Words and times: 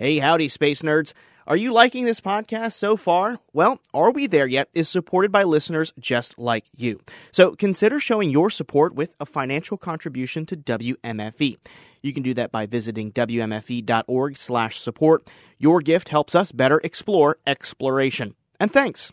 Hey, 0.00 0.20
howdy, 0.20 0.46
space 0.46 0.82
nerds. 0.82 1.12
Are 1.44 1.56
you 1.56 1.72
liking 1.72 2.04
this 2.04 2.20
podcast 2.20 2.74
so 2.74 2.96
far? 2.96 3.40
Well, 3.52 3.80
Are 3.92 4.12
We 4.12 4.28
There 4.28 4.46
Yet 4.46 4.68
is 4.72 4.88
supported 4.88 5.32
by 5.32 5.42
listeners 5.42 5.92
just 5.98 6.38
like 6.38 6.66
you. 6.72 7.00
So 7.32 7.56
consider 7.56 7.98
showing 7.98 8.30
your 8.30 8.48
support 8.48 8.94
with 8.94 9.12
a 9.18 9.26
financial 9.26 9.76
contribution 9.76 10.46
to 10.46 10.56
WMFE. 10.56 11.56
You 12.00 12.12
can 12.12 12.22
do 12.22 12.32
that 12.34 12.52
by 12.52 12.64
visiting 12.64 13.10
wmfe.org 13.10 14.36
slash 14.36 14.78
support. 14.78 15.28
Your 15.58 15.80
gift 15.80 16.10
helps 16.10 16.36
us 16.36 16.52
better 16.52 16.80
explore 16.84 17.38
exploration. 17.44 18.36
And 18.60 18.72
thanks. 18.72 19.10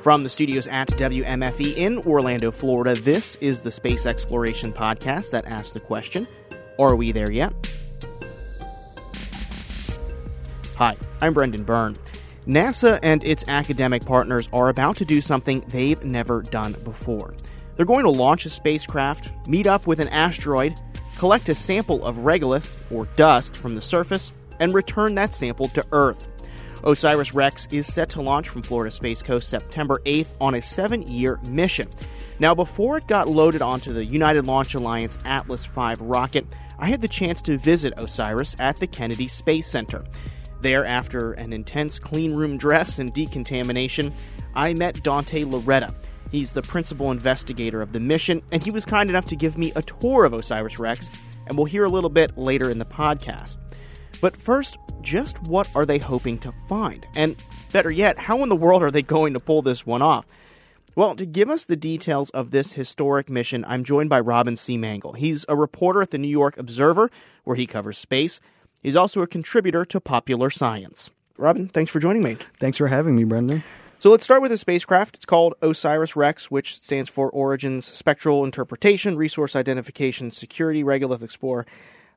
From 0.00 0.22
the 0.22 0.30
studios 0.30 0.66
at 0.68 0.88
WMFE 0.88 1.76
in 1.76 1.98
Orlando, 1.98 2.50
Florida, 2.50 2.98
this 2.98 3.36
is 3.42 3.60
the 3.60 3.70
Space 3.70 4.06
Exploration 4.06 4.72
Podcast 4.72 5.32
that 5.32 5.44
asks 5.44 5.72
the 5.72 5.80
question 5.80 6.26
Are 6.78 6.96
we 6.96 7.12
there 7.12 7.30
yet? 7.30 7.52
Hi, 10.76 10.96
I'm 11.20 11.34
Brendan 11.34 11.64
Byrne. 11.64 11.96
NASA 12.46 12.98
and 13.02 13.22
its 13.24 13.44
academic 13.46 14.06
partners 14.06 14.48
are 14.54 14.70
about 14.70 14.96
to 14.96 15.04
do 15.04 15.20
something 15.20 15.60
they've 15.68 16.02
never 16.02 16.40
done 16.40 16.72
before. 16.82 17.34
They're 17.76 17.84
going 17.84 18.04
to 18.04 18.10
launch 18.10 18.46
a 18.46 18.50
spacecraft, 18.50 19.32
meet 19.46 19.66
up 19.66 19.86
with 19.86 20.00
an 20.00 20.08
asteroid, 20.08 20.74
collect 21.18 21.50
a 21.50 21.54
sample 21.54 22.04
of 22.04 22.16
regolith, 22.16 22.80
or 22.90 23.04
dust, 23.16 23.54
from 23.54 23.74
the 23.74 23.82
surface, 23.82 24.32
and 24.60 24.72
return 24.72 25.14
that 25.14 25.34
sample 25.34 25.68
to 25.68 25.84
Earth. 25.92 26.26
OSIRIS 26.84 27.34
REx 27.34 27.68
is 27.70 27.86
set 27.86 28.08
to 28.10 28.22
launch 28.22 28.48
from 28.48 28.62
Florida 28.62 28.90
Space 28.90 29.22
Coast 29.22 29.48
September 29.48 30.00
8th 30.06 30.32
on 30.40 30.54
a 30.54 30.62
seven 30.62 31.02
year 31.02 31.38
mission. 31.48 31.88
Now, 32.38 32.54
before 32.54 32.96
it 32.96 33.06
got 33.06 33.28
loaded 33.28 33.60
onto 33.60 33.92
the 33.92 34.04
United 34.04 34.46
Launch 34.46 34.74
Alliance 34.74 35.18
Atlas 35.26 35.66
V 35.66 35.94
rocket, 36.00 36.46
I 36.78 36.88
had 36.88 37.02
the 37.02 37.08
chance 37.08 37.40
to 37.42 37.58
visit 37.58 37.94
OSIRIS 37.98 38.56
at 38.58 38.78
the 38.78 38.86
Kennedy 38.86 39.28
Space 39.28 39.66
Center. 39.66 40.02
There, 40.62 40.86
after 40.86 41.32
an 41.32 41.52
intense 41.52 41.98
clean 41.98 42.34
room 42.34 42.56
dress 42.56 43.00
and 43.00 43.12
decontamination, 43.12 44.14
I 44.54 44.74
met 44.74 45.02
Dante 45.02 45.42
Lauretta. 45.44 45.92
He's 46.30 46.52
the 46.52 46.62
principal 46.62 47.10
investigator 47.10 47.82
of 47.82 47.92
the 47.92 47.98
mission, 47.98 48.42
and 48.52 48.62
he 48.62 48.70
was 48.70 48.84
kind 48.84 49.10
enough 49.10 49.24
to 49.26 49.36
give 49.36 49.58
me 49.58 49.72
a 49.74 49.82
tour 49.82 50.24
of 50.24 50.32
OSIRIS 50.32 50.78
REx, 50.78 51.10
and 51.48 51.56
we'll 51.56 51.66
hear 51.66 51.84
a 51.84 51.90
little 51.90 52.08
bit 52.08 52.38
later 52.38 52.70
in 52.70 52.78
the 52.78 52.84
podcast. 52.84 53.58
But 54.20 54.36
first, 54.36 54.78
just 55.00 55.42
what 55.42 55.68
are 55.74 55.84
they 55.84 55.98
hoping 55.98 56.38
to 56.38 56.54
find? 56.68 57.04
And 57.16 57.34
better 57.72 57.90
yet, 57.90 58.16
how 58.16 58.44
in 58.44 58.48
the 58.48 58.54
world 58.54 58.84
are 58.84 58.90
they 58.92 59.02
going 59.02 59.34
to 59.34 59.40
pull 59.40 59.62
this 59.62 59.84
one 59.84 60.00
off? 60.00 60.26
Well, 60.94 61.16
to 61.16 61.26
give 61.26 61.50
us 61.50 61.64
the 61.64 61.74
details 61.74 62.30
of 62.30 62.52
this 62.52 62.72
historic 62.72 63.28
mission, 63.28 63.64
I'm 63.66 63.82
joined 63.82 64.10
by 64.10 64.20
Robin 64.20 64.54
C. 64.54 64.78
Seemangal. 64.78 65.16
He's 65.16 65.44
a 65.48 65.56
reporter 65.56 66.02
at 66.02 66.12
the 66.12 66.18
New 66.18 66.28
York 66.28 66.56
Observer, 66.56 67.10
where 67.42 67.56
he 67.56 67.66
covers 67.66 67.98
space. 67.98 68.38
He's 68.82 68.96
also 68.96 69.22
a 69.22 69.26
contributor 69.26 69.84
to 69.84 70.00
Popular 70.00 70.50
Science. 70.50 71.10
Robin, 71.38 71.68
thanks 71.68 71.90
for 71.90 72.00
joining 72.00 72.22
me. 72.22 72.36
Thanks 72.58 72.78
for 72.78 72.88
having 72.88 73.14
me, 73.14 73.24
Brendan. 73.24 73.62
So 74.00 74.10
let's 74.10 74.24
start 74.24 74.42
with 74.42 74.50
the 74.50 74.56
spacecraft. 74.56 75.14
It's 75.14 75.24
called 75.24 75.54
OSIRIS 75.62 76.16
REx, 76.16 76.50
which 76.50 76.74
stands 76.74 77.08
for 77.08 77.30
Origins 77.30 77.86
Spectral 77.86 78.44
Interpretation, 78.44 79.16
Resource 79.16 79.54
Identification, 79.54 80.32
Security, 80.32 80.82
Regolith 80.82 81.22
Explorer. 81.22 81.64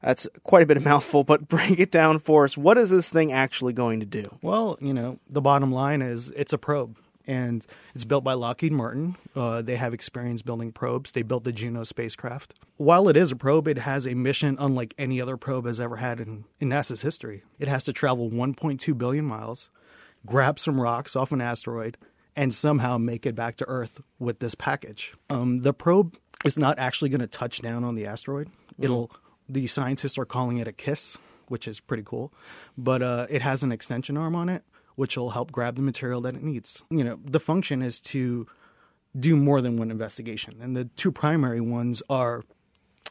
That's 0.02 0.27
quite 0.43 0.63
a 0.63 0.66
bit 0.66 0.77
of 0.77 0.83
mouthful, 0.83 1.23
but 1.23 1.47
break 1.47 1.80
it 1.80 1.91
down 1.91 2.17
for 2.17 2.43
us. 2.43 2.58
What 2.58 2.80
is 2.80 2.89
this 2.89 3.09
thing 3.09 3.31
actually 3.31 3.73
going 3.73 3.99
to 3.99 4.05
do? 4.08 4.36
Well, 4.41 4.80
you 4.81 4.93
know, 4.93 5.19
the 5.30 5.41
bottom 5.41 5.71
line 5.71 6.02
is 6.02 6.31
it's 6.31 6.53
a 6.53 6.58
probe 6.58 6.97
and 7.28 7.66
it's 7.94 8.06
built 8.06 8.23
by 8.23 8.34
Lockheed 8.34 8.72
Martin. 8.72 9.16
Uh, 9.36 9.62
they 9.62 9.76
have 9.76 9.94
experience 9.94 10.42
building 10.42 10.72
probes. 10.72 11.12
They 11.12 11.22
built 11.22 11.44
the 11.44 11.52
Juno 11.52 11.84
spacecraft. 11.84 12.54
While 12.78 13.08
it 13.08 13.17
is 13.17 13.32
a 13.32 13.36
probe, 13.36 13.67
it 13.67 13.80
has 13.80 14.06
a 14.06 14.14
mission 14.14 14.58
unlike 14.59 14.94
any 14.98 15.22
other 15.22 15.38
probe 15.38 15.66
has 15.66 15.80
ever 15.80 15.98
had 15.98 16.20
in, 16.20 16.45
in 16.59 16.70
NASA's 16.70 17.02
history. 17.02 17.44
It 17.59 17.67
has 17.67 17.84
to 17.86 17.94
travel 17.94 18.30
1.2 18.30 18.98
billion 18.98 19.26
miles, 19.26 19.70
grab 20.26 20.59
some 20.59 20.80
rocks 20.80 21.16
off 21.16 21.32
an 21.32 21.42
asteroid, 21.42 21.98
and 22.36 22.54
somehow 22.54 22.98
make 22.98 23.26
it 23.26 23.36
back 23.36 23.56
to 23.58 23.67
Earth 23.67 24.02
with 24.20 24.39
this 24.39 24.55
package. 24.55 25.14
Um, 25.30 25.60
the 25.60 25.73
probe 25.73 26.17
is 26.44 26.58
not 26.58 26.78
actually 26.78 27.10
going 27.10 27.22
to 27.22 27.28
touch 27.28 27.61
down 27.61 27.83
on 27.83 27.95
the 27.95 28.05
asteroid. 28.05 28.48
Mm-hmm. 28.48 28.83
It'll. 28.83 29.11
The 29.48 29.67
scientists 29.67 30.17
are 30.17 30.26
calling 30.26 30.58
it 30.58 30.67
a 30.67 30.72
kiss, 30.72 31.20
which 31.49 31.67
is 31.67 31.80
pretty 31.80 32.02
cool, 32.04 32.33
but 32.76 33.04
uh, 33.04 33.28
it 33.30 33.44
has 33.44 33.61
an 33.61 33.72
extension 33.72 34.17
arm 34.17 34.36
on 34.36 34.49
it 34.49 34.64
which 34.95 35.17
will 35.17 35.32
help 35.32 35.52
grab 35.52 35.76
the 35.76 35.82
material 35.82 36.22
that 36.22 36.36
it 36.36 36.44
needs. 36.44 36.83
You 36.89 37.04
know, 37.04 37.20
the 37.23 37.39
function 37.39 37.82
is 37.82 38.00
to 38.02 38.48
do 39.17 39.36
more 39.36 39.61
than 39.61 39.78
one 39.78 39.92
investigation. 39.92 40.58
And 40.61 40.76
the 40.76 40.86
two 40.86 41.11
primary 41.11 41.61
ones 41.61 42.04
are 42.10 42.44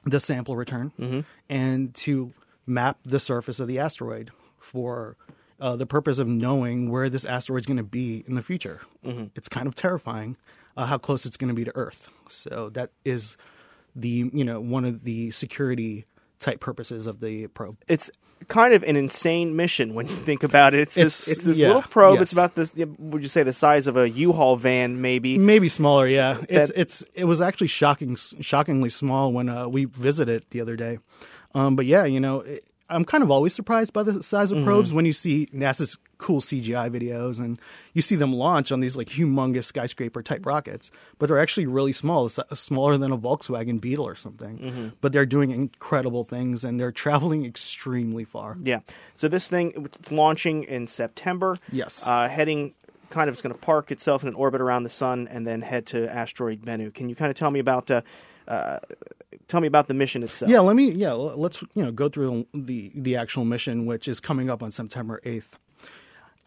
the 0.05 0.21
sample 0.21 0.57
return 0.57 0.93
mm-hmm. 0.99 1.21
and 1.49 1.95
to 1.95 2.33
map 2.67 2.99
the 3.05 3.21
surface 3.21 3.61
of 3.61 3.69
the 3.69 3.79
asteroid 3.79 4.31
for 4.59 5.17
uh, 5.61 5.77
the 5.77 5.87
purpose 5.87 6.19
of 6.19 6.27
knowing 6.27 6.91
where 6.91 7.09
this 7.09 7.25
asteroid 7.25 7.61
is 7.61 7.67
going 7.67 7.77
to 7.77 7.83
be 7.83 8.25
in 8.27 8.35
the 8.35 8.43
future. 8.43 8.81
Mm-hmm. 9.05 9.27
It's 9.35 9.49
kind 9.49 9.67
of 9.67 9.75
terrifying 9.75 10.37
uh, 10.77 10.87
how 10.87 10.99
close 10.99 11.25
it's 11.27 11.37
going 11.37 11.49
to 11.49 11.55
be 11.55 11.65
to 11.65 11.75
Earth. 11.75 12.09
So 12.29 12.71
that 12.71 12.91
is 13.05 13.37
the 13.95 14.31
you 14.33 14.45
know 14.45 14.61
one 14.61 14.85
of 14.85 15.05
the 15.05 15.31
security 15.31 16.05
type 16.45 16.61
purposes 16.61 17.07
of 17.07 17.21
the 17.21 17.47
probe. 17.49 17.77
It's 17.89 18.11
kind 18.49 18.75
of 18.75 18.83
an 18.83 18.97
insane 18.97 19.57
mission 19.57 19.95
when 19.95 20.07
you 20.07 20.15
think 20.15 20.43
about 20.43 20.75
it. 20.75 20.81
It's 20.81 20.95
this, 20.95 21.29
it's, 21.29 21.39
it's 21.39 21.45
this 21.45 21.59
yeah, 21.59 21.69
little 21.69 21.83
probe. 21.83 22.15
Yes. 22.15 22.23
It's 22.23 22.33
about 22.33 22.55
this. 22.55 22.75
Would 22.75 23.23
you 23.23 23.29
say 23.29 23.43
the 23.43 23.55
size 23.55 23.87
of 23.87 23.97
a 23.97 24.09
U-Haul 24.09 24.57
van, 24.57 25.01
maybe? 25.01 25.39
Maybe 25.39 25.69
smaller. 25.69 26.07
Yeah. 26.07 26.43
It's 26.49 26.71
that, 26.71 26.81
it's 26.81 27.05
it 27.15 27.25
was 27.25 27.41
actually 27.41 27.69
shocking, 27.69 28.17
shockingly 28.17 28.91
small 28.91 29.33
when 29.33 29.49
uh, 29.49 29.69
we 29.69 29.87
visited 29.87 30.45
the 30.51 30.61
other 30.61 30.77
day. 30.77 30.99
Um, 31.55 31.75
but 31.77 31.87
yeah, 31.87 32.05
you 32.05 32.21
know, 32.21 32.41
it, 32.41 32.65
I'm 32.89 33.05
kind 33.05 33.23
of 33.25 33.31
always 33.31 33.55
surprised 33.55 33.93
by 33.93 34.03
the 34.03 34.23
size 34.23 34.53
of 34.53 34.63
probes 34.65 34.89
mm-hmm. 34.89 34.97
when 34.97 35.05
you 35.07 35.13
see 35.13 35.47
NASA's 35.55 35.97
cool 36.19 36.41
CGI 36.41 36.91
videos 36.91 37.39
and 37.39 37.59
you 37.93 38.03
see 38.03 38.17
them 38.17 38.33
launch 38.33 38.71
on 38.73 38.81
these 38.81 38.97
like 38.97 39.09
humongous 39.09 39.65
skyscraper 39.65 40.23
type 40.23 40.47
rockets, 40.47 40.91
but 41.19 41.27
they're 41.27 41.41
actually 41.41 41.67
really 41.67 41.93
small, 41.93 42.29
smaller 42.29 42.97
than 42.97 43.13
a 43.13 43.19
Volkswagen 43.19 43.81
Beetle 43.81 44.07
or 44.07 44.15
something. 44.15 44.59
Mm-hmm. 44.59 44.89
But 45.01 45.13
they're 45.13 45.27
doing 45.27 45.51
incredible 45.51 46.25
things 46.25 46.65
and 46.65 46.79
they're 46.79 46.93
traveling 46.93 47.45
extremely 47.45 48.25
far. 48.25 48.57
Yeah. 48.63 48.81
So 49.15 49.29
this 49.29 49.49
thing 49.49 49.89
it's 49.95 50.11
launching 50.11 50.65
in 50.65 50.87
September. 50.87 51.59
Yes. 51.73 52.07
Uh, 52.07 52.29
heading 52.29 52.75
kind 53.11 53.29
of 53.29 53.37
is 53.37 53.43
going 53.43 53.55
to 53.55 53.61
park 53.61 53.91
itself 53.91 54.23
in 54.23 54.29
an 54.29 54.35
orbit 54.35 54.61
around 54.61 54.83
the 54.83 54.91
sun 54.91 55.29
and 55.29 55.47
then 55.47 55.63
head 55.63 55.87
to 55.87 56.09
asteroid 56.13 56.63
Bennu. 56.63 56.93
Can 56.93 57.09
you 57.09 57.15
kind 57.15 57.31
of 57.31 57.37
tell 57.37 57.51
me 57.51 57.61
about 57.61 57.91
uh, 57.91 58.03
uh, 58.49 58.79
tell 59.49 59.61
me 59.61 59.67
about 59.67 59.89
the 59.89 59.95
mission 59.95 60.23
itself. 60.23 60.51
Yeah, 60.51 60.61
let 60.61 60.77
me. 60.77 60.91
Yeah, 60.91 61.13
let's 61.13 61.63
you 61.75 61.83
know 61.83 61.93
go 61.93 62.09
through 62.09 62.47
the 62.55 62.93
the 62.95 63.17
actual 63.17 63.45
mission, 63.45 63.87
which 63.87 64.09
is 64.09 64.21
coming 64.21 64.51
up 64.51 64.63
on 64.63 64.71
September 64.71 65.21
eighth. 65.25 65.59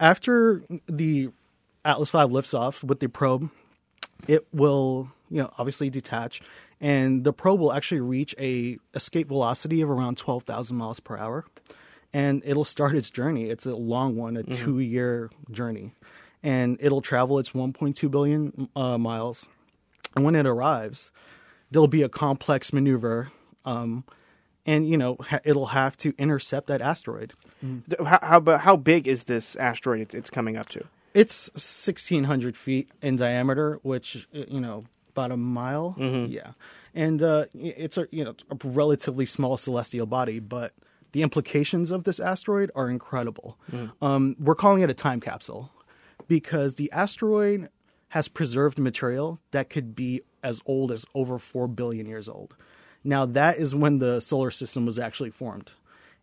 After 0.00 0.62
the 0.88 1.30
Atlas 1.84 2.10
V 2.10 2.24
lifts 2.24 2.54
off 2.54 2.84
with 2.84 3.00
the 3.00 3.08
probe, 3.08 3.50
it 4.26 4.46
will 4.52 5.10
you 5.30 5.42
know 5.42 5.52
obviously 5.58 5.90
detach, 5.90 6.40
and 6.80 7.24
the 7.24 7.32
probe 7.32 7.60
will 7.60 7.72
actually 7.72 8.00
reach 8.00 8.34
a 8.38 8.78
escape 8.94 9.28
velocity 9.28 9.80
of 9.80 9.90
around 9.90 10.16
twelve 10.16 10.44
thousand 10.44 10.76
miles 10.76 11.00
per 11.00 11.16
hour, 11.16 11.44
and 12.12 12.42
it'll 12.44 12.64
start 12.64 12.96
its 12.96 13.10
journey. 13.10 13.50
It's 13.50 13.66
a 13.66 13.74
long 13.74 14.16
one, 14.16 14.36
a 14.36 14.42
mm-hmm. 14.42 14.52
two 14.52 14.80
year 14.80 15.30
journey, 15.50 15.94
and 16.42 16.76
it'll 16.80 17.02
travel 17.02 17.38
its 17.38 17.54
one 17.54 17.72
point 17.72 17.96
two 17.96 18.08
billion 18.08 18.68
uh, 18.76 18.98
miles, 18.98 19.48
and 20.14 20.24
when 20.24 20.34
it 20.34 20.46
arrives 20.46 21.10
there'll 21.70 21.88
be 21.88 22.02
a 22.02 22.08
complex 22.08 22.72
maneuver. 22.72 23.30
Um, 23.64 24.04
and 24.68 24.86
you 24.86 24.98
know 24.98 25.16
ha- 25.20 25.40
it'll 25.44 25.66
have 25.66 25.96
to 25.96 26.14
intercept 26.18 26.66
that 26.66 26.82
asteroid. 26.82 27.32
Mm. 27.64 28.06
How, 28.06 28.18
how, 28.22 28.58
how 28.58 28.76
big 28.76 29.08
is 29.08 29.24
this 29.24 29.56
asteroid 29.56 30.00
it's, 30.00 30.14
it's 30.14 30.30
coming 30.30 30.56
up 30.56 30.68
to? 30.70 30.84
It's 31.14 31.50
sixteen 31.56 32.24
hundred 32.24 32.56
feet 32.56 32.90
in 33.00 33.16
diameter, 33.16 33.80
which 33.82 34.28
you 34.30 34.60
know 34.60 34.84
about 35.10 35.32
a 35.32 35.36
mile. 35.36 35.96
Mm-hmm. 35.98 36.30
Yeah, 36.30 36.52
and 36.94 37.22
uh, 37.22 37.46
it's 37.54 37.96
a 37.96 38.06
you 38.10 38.24
know 38.24 38.34
a 38.50 38.56
relatively 38.62 39.24
small 39.24 39.56
celestial 39.56 40.06
body, 40.06 40.38
but 40.38 40.74
the 41.12 41.22
implications 41.22 41.90
of 41.90 42.04
this 42.04 42.20
asteroid 42.20 42.70
are 42.74 42.90
incredible. 42.90 43.58
Mm. 43.72 43.92
Um, 44.02 44.36
we're 44.38 44.54
calling 44.54 44.82
it 44.82 44.90
a 44.90 44.94
time 44.94 45.20
capsule 45.20 45.72
because 46.28 46.74
the 46.74 46.92
asteroid 46.92 47.70
has 48.08 48.28
preserved 48.28 48.78
material 48.78 49.38
that 49.50 49.70
could 49.70 49.94
be 49.94 50.20
as 50.42 50.60
old 50.66 50.92
as 50.92 51.04
over 51.14 51.38
4 51.38 51.68
billion 51.68 52.06
years 52.06 52.28
old. 52.28 52.54
Now, 53.04 53.26
that 53.26 53.58
is 53.58 53.74
when 53.74 53.98
the 53.98 54.20
solar 54.20 54.50
system 54.50 54.86
was 54.86 54.98
actually 54.98 55.30
formed. 55.30 55.72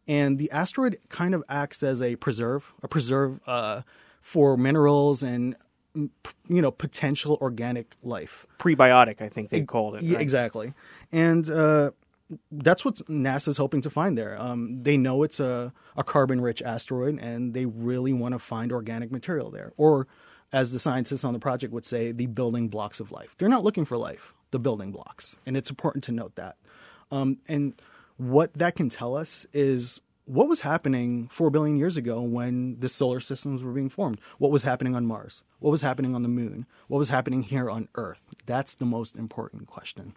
And 0.07 0.37
the 0.37 0.51
asteroid 0.51 0.99
kind 1.09 1.33
of 1.33 1.43
acts 1.49 1.81
as 1.81 2.01
a 2.01 2.15
preserve, 2.15 2.73
a 2.83 2.87
preserve 2.87 3.39
uh, 3.47 3.81
for 4.21 4.55
minerals 4.57 5.23
and 5.23 5.55
you 5.95 6.61
know 6.61 6.71
potential 6.71 7.37
organic 7.41 7.95
life. 8.03 8.45
Prebiotic, 8.59 9.21
I 9.21 9.29
think 9.29 9.49
they 9.49 9.61
called 9.61 9.95
it. 9.95 10.03
Right? 10.03 10.21
Exactly, 10.21 10.73
and 11.11 11.49
uh, 11.49 11.91
that's 12.51 12.83
what 12.83 12.95
NASA's 13.07 13.57
hoping 13.57 13.81
to 13.81 13.89
find 13.89 14.17
there. 14.17 14.39
Um, 14.39 14.83
they 14.83 14.97
know 14.97 15.23
it's 15.23 15.39
a, 15.39 15.73
a 15.95 16.03
carbon-rich 16.03 16.61
asteroid, 16.61 17.19
and 17.19 17.53
they 17.53 17.65
really 17.65 18.13
want 18.13 18.33
to 18.33 18.39
find 18.39 18.71
organic 18.71 19.11
material 19.11 19.51
there, 19.51 19.73
or 19.77 20.07
as 20.53 20.71
the 20.71 20.79
scientists 20.79 21.23
on 21.23 21.33
the 21.33 21.39
project 21.39 21.73
would 21.73 21.85
say, 21.85 22.11
the 22.11 22.27
building 22.27 22.69
blocks 22.69 22.99
of 22.99 23.11
life. 23.11 23.35
They're 23.37 23.49
not 23.49 23.63
looking 23.63 23.85
for 23.85 23.97
life, 23.97 24.33
the 24.51 24.59
building 24.59 24.91
blocks. 24.91 25.37
And 25.45 25.57
it's 25.57 25.69
important 25.69 26.03
to 26.05 26.11
note 26.11 26.35
that. 26.35 26.57
Um, 27.11 27.39
and 27.47 27.73
what 28.17 28.53
that 28.53 28.75
can 28.75 28.89
tell 28.89 29.15
us 29.15 29.45
is 29.53 30.01
what 30.25 30.47
was 30.47 30.61
happening 30.61 31.27
four 31.31 31.49
billion 31.49 31.77
years 31.77 31.97
ago 31.97 32.21
when 32.21 32.79
the 32.79 32.89
solar 32.89 33.19
systems 33.19 33.63
were 33.63 33.71
being 33.71 33.89
formed? 33.89 34.19
What 34.37 34.51
was 34.51 34.63
happening 34.63 34.95
on 34.95 35.05
Mars? 35.05 35.43
What 35.59 35.71
was 35.71 35.81
happening 35.81 36.15
on 36.15 36.23
the 36.23 36.29
moon? 36.29 36.65
What 36.87 36.97
was 36.97 37.09
happening 37.09 37.43
here 37.43 37.69
on 37.69 37.89
Earth? 37.95 38.23
That's 38.45 38.75
the 38.75 38.85
most 38.85 39.15
important 39.15 39.67
question. 39.67 40.15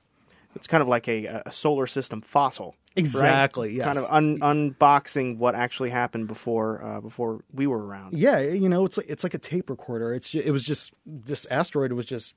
It's 0.54 0.66
kind 0.66 0.82
of 0.82 0.88
like 0.88 1.08
a, 1.08 1.42
a 1.44 1.52
solar 1.52 1.86
system 1.86 2.22
fossil. 2.22 2.74
Exactly. 2.98 3.68
Right? 3.68 3.76
Yes. 3.76 3.84
Kind 3.86 3.98
of 3.98 4.06
un- 4.10 4.38
unboxing 4.40 5.38
what 5.38 5.54
actually 5.54 5.90
happened 5.90 6.28
before 6.28 6.82
uh, 6.82 7.00
before 7.00 7.42
we 7.52 7.66
were 7.66 7.84
around. 7.84 8.16
Yeah, 8.16 8.40
you 8.40 8.68
know, 8.68 8.84
it's 8.84 8.96
like 8.96 9.06
it's 9.08 9.24
like 9.24 9.34
a 9.34 9.38
tape 9.38 9.70
recorder. 9.70 10.12
It's 10.14 10.30
ju- 10.30 10.42
it 10.44 10.50
was 10.50 10.64
just 10.64 10.94
this 11.06 11.46
asteroid 11.50 11.92
was 11.92 12.06
just 12.06 12.34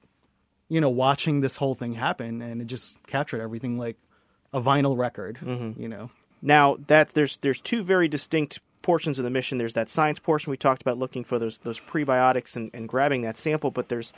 you 0.69 0.79
know 0.81 0.89
watching 0.89 1.41
this 1.41 1.57
whole 1.57 1.75
thing 1.75 1.93
happen, 1.93 2.41
and 2.41 2.61
it 2.61 2.65
just 2.67 2.95
captured 3.07 3.41
everything 3.41 3.77
like 3.77 3.97
a 4.53 4.61
vinyl 4.61 4.97
record. 4.97 5.39
You 5.41 5.87
know. 5.87 6.09
Now 6.41 6.77
that 6.87 7.09
there's 7.09 7.37
there's 7.37 7.61
two 7.61 7.83
very 7.83 8.07
distinct 8.07 8.59
portions 8.81 9.19
of 9.19 9.23
the 9.23 9.29
mission. 9.29 9.57
There's 9.59 9.75
that 9.75 9.89
science 9.89 10.17
portion 10.17 10.49
we 10.51 10.57
talked 10.57 10.81
about, 10.81 10.97
looking 10.97 11.23
for 11.23 11.37
those 11.37 11.59
those 11.59 11.79
prebiotics 11.79 12.55
and, 12.55 12.71
and 12.73 12.89
grabbing 12.89 13.21
that 13.21 13.37
sample, 13.37 13.69
but 13.71 13.89
there's 13.89 14.11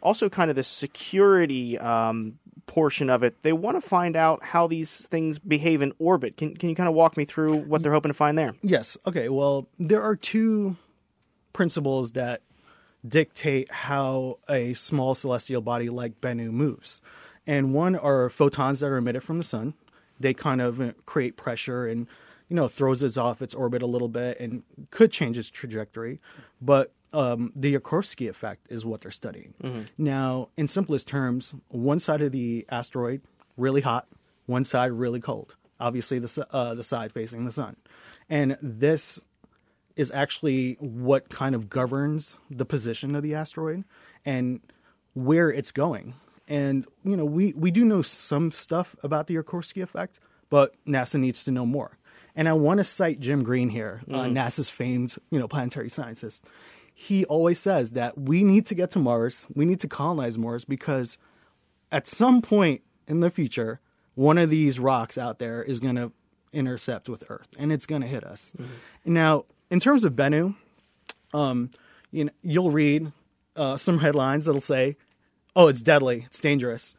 also 0.00 0.28
kind 0.28 0.48
of 0.48 0.56
the 0.56 0.64
security 0.64 1.78
um, 1.78 2.38
portion 2.68 3.10
of 3.10 3.24
it. 3.24 3.42
They 3.42 3.52
want 3.52 3.76
to 3.76 3.80
find 3.80 4.14
out 4.14 4.44
how 4.44 4.68
these 4.68 5.06
things 5.08 5.40
behave 5.40 5.82
in 5.82 5.92
orbit. 5.98 6.36
Can 6.36 6.54
can 6.56 6.68
you 6.68 6.76
kind 6.76 6.88
of 6.88 6.94
walk 6.94 7.16
me 7.16 7.24
through 7.24 7.56
what 7.56 7.82
they're 7.82 7.92
hoping 7.92 8.10
to 8.10 8.14
find 8.14 8.38
there? 8.38 8.54
Yes. 8.62 8.96
Okay. 9.04 9.28
Well, 9.28 9.66
there 9.80 10.02
are 10.02 10.14
two 10.14 10.76
principles 11.52 12.12
that 12.12 12.42
dictate 13.06 13.70
how 13.72 14.38
a 14.48 14.74
small 14.74 15.14
celestial 15.14 15.60
body 15.60 15.88
like 15.88 16.20
Bennu 16.20 16.50
moves. 16.50 17.00
And 17.46 17.72
one 17.72 17.96
are 17.96 18.28
photons 18.28 18.80
that 18.80 18.86
are 18.86 18.96
emitted 18.96 19.22
from 19.22 19.38
the 19.38 19.44
sun. 19.44 19.74
They 20.20 20.34
kind 20.34 20.60
of 20.60 20.80
uh, 20.80 20.92
create 21.06 21.36
pressure 21.36 21.86
and 21.86 22.06
you 22.48 22.56
know 22.56 22.68
throws 22.68 23.02
it 23.02 23.16
off 23.18 23.42
its 23.42 23.54
orbit 23.54 23.82
a 23.82 23.86
little 23.86 24.08
bit 24.08 24.38
and 24.38 24.62
could 24.90 25.10
change 25.10 25.38
its 25.38 25.50
trajectory. 25.50 26.20
But 26.60 26.92
um, 27.12 27.52
the 27.54 27.74
Yarkovsky 27.74 28.28
effect 28.28 28.66
is 28.70 28.84
what 28.84 29.00
they're 29.00 29.10
studying. 29.10 29.54
Now, 29.96 30.48
in 30.56 30.68
simplest 30.68 31.08
terms, 31.08 31.54
one 31.68 31.98
side 31.98 32.22
of 32.22 32.32
the 32.32 32.66
asteroid 32.70 33.22
really 33.56 33.80
hot, 33.80 34.06
one 34.46 34.64
side 34.64 34.92
really 34.92 35.20
cold. 35.20 35.56
Obviously, 35.80 36.18
the 36.18 36.46
uh, 36.50 36.74
the 36.74 36.82
side 36.82 37.12
facing 37.12 37.44
the 37.44 37.52
sun, 37.52 37.76
and 38.28 38.56
this 38.60 39.20
is 39.96 40.10
actually 40.12 40.76
what 40.80 41.28
kind 41.28 41.54
of 41.54 41.68
governs 41.68 42.38
the 42.50 42.64
position 42.64 43.14
of 43.14 43.22
the 43.22 43.34
asteroid 43.34 43.84
and 44.24 44.60
where 45.14 45.50
it's 45.50 45.72
going. 45.72 46.14
And 46.46 46.86
you 47.04 47.16
know, 47.16 47.24
we 47.24 47.52
we 47.52 47.70
do 47.70 47.84
know 47.84 48.02
some 48.02 48.50
stuff 48.50 48.96
about 49.02 49.26
the 49.26 49.34
Yarkovsky 49.34 49.82
effect, 49.82 50.18
but 50.50 50.74
NASA 50.86 51.20
needs 51.20 51.44
to 51.44 51.50
know 51.50 51.66
more. 51.66 51.98
And 52.34 52.48
I 52.48 52.52
want 52.52 52.78
to 52.78 52.84
cite 52.84 53.18
Jim 53.20 53.42
Green 53.42 53.68
here, 53.68 54.02
uh, 54.08 54.24
NASA's 54.24 54.68
famed 54.68 55.16
you 55.30 55.38
know 55.38 55.46
planetary 55.48 55.88
scientist. 55.88 56.44
He 57.00 57.24
always 57.26 57.60
says 57.60 57.92
that 57.92 58.18
we 58.18 58.42
need 58.42 58.66
to 58.66 58.74
get 58.74 58.90
to 58.90 58.98
Mars, 58.98 59.46
we 59.54 59.64
need 59.64 59.78
to 59.80 59.86
colonize 59.86 60.36
Mars 60.36 60.64
because 60.64 61.16
at 61.92 62.08
some 62.08 62.42
point 62.42 62.82
in 63.06 63.20
the 63.20 63.30
future, 63.30 63.78
one 64.16 64.36
of 64.36 64.50
these 64.50 64.80
rocks 64.80 65.16
out 65.16 65.38
there 65.38 65.62
is 65.62 65.78
going 65.78 65.94
to 65.94 66.10
intercept 66.52 67.08
with 67.08 67.22
Earth, 67.30 67.46
and 67.56 67.70
it's 67.70 67.86
going 67.86 68.02
to 68.02 68.08
hit 68.08 68.24
us. 68.24 68.52
Now, 69.04 69.44
in 69.70 69.78
terms 69.78 70.04
of 70.04 70.14
Bennu, 70.14 70.56
um, 71.32 71.70
you 72.10 72.24
know, 72.24 72.32
you'll 72.42 72.72
read 72.72 73.12
uh, 73.54 73.76
some 73.76 74.00
headlines 74.00 74.46
that'll 74.46 74.60
say, 74.60 74.96
"Oh, 75.54 75.68
it's 75.68 75.82
deadly, 75.82 76.24
it's 76.26 76.40
dangerous." 76.40 76.96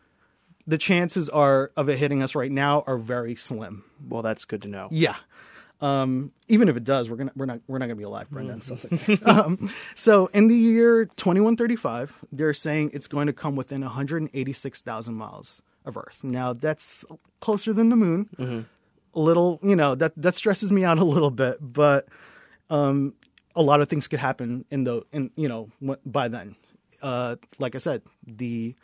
The 0.65 0.77
chances 0.77 1.27
are 1.27 1.73
of 1.75 1.89
it 1.89 1.99
hitting 1.99 2.23
us 2.23 2.35
right 2.35 2.51
now 2.51 2.85
are 2.87 2.97
very 2.97 3.35
slim. 3.35 3.83
Well, 4.07 4.21
that's 4.21 4.45
good 4.45 4.61
to 4.61 4.69
know. 4.69 4.87
Yeah. 4.91 5.17
Um, 5.81 6.31
even 6.49 6.67
if 6.67 6.75
it 6.75 6.83
does, 6.83 7.09
we're 7.09 7.15
gonna 7.15 7.31
we're 7.35 7.45
not 7.45 7.59
we're 7.67 7.77
not 7.77 7.85
gonna 7.85 7.95
be 7.95 8.03
alive, 8.03 8.29
Brendan. 8.29 8.61
So, 8.61 8.75
it's 8.75 8.85
okay. 8.85 9.17
um, 9.25 9.71
so 9.95 10.27
in 10.33 10.47
the 10.49 10.55
year 10.55 11.05
2135, 11.05 12.25
they're 12.31 12.53
saying 12.53 12.91
it's 12.93 13.07
going 13.07 13.27
to 13.27 13.33
come 13.33 13.55
within 13.55 13.81
186,000 13.81 15.13
miles 15.15 15.61
of 15.85 15.95
Earth. 15.97 16.19
Now 16.23 16.51
that's 16.53 17.05
closer 17.39 17.71
than 17.71 17.89
the 17.89 17.95
moon. 17.95 18.65
A 19.15 19.19
little, 19.19 19.59
you 19.63 19.75
know, 19.75 19.95
that 19.95 20.13
that 20.17 20.35
stresses 20.35 20.71
me 20.71 20.83
out 20.83 20.97
a 20.99 21.03
little 21.05 21.31
bit, 21.31 21.57
but 21.61 22.07
um, 22.69 23.13
a 23.55 23.61
lot 23.61 23.81
of 23.81 23.89
things 23.89 24.07
could 24.07 24.19
happen 24.19 24.65
in 24.69 24.83
the 24.83 25.03
in 25.11 25.31
you 25.35 25.47
know 25.47 25.69
by 26.05 26.27
then. 26.27 26.55
Uh, 27.01 27.37
like 27.57 27.73
I 27.75 27.77
said, 27.77 28.01
the 28.27 28.75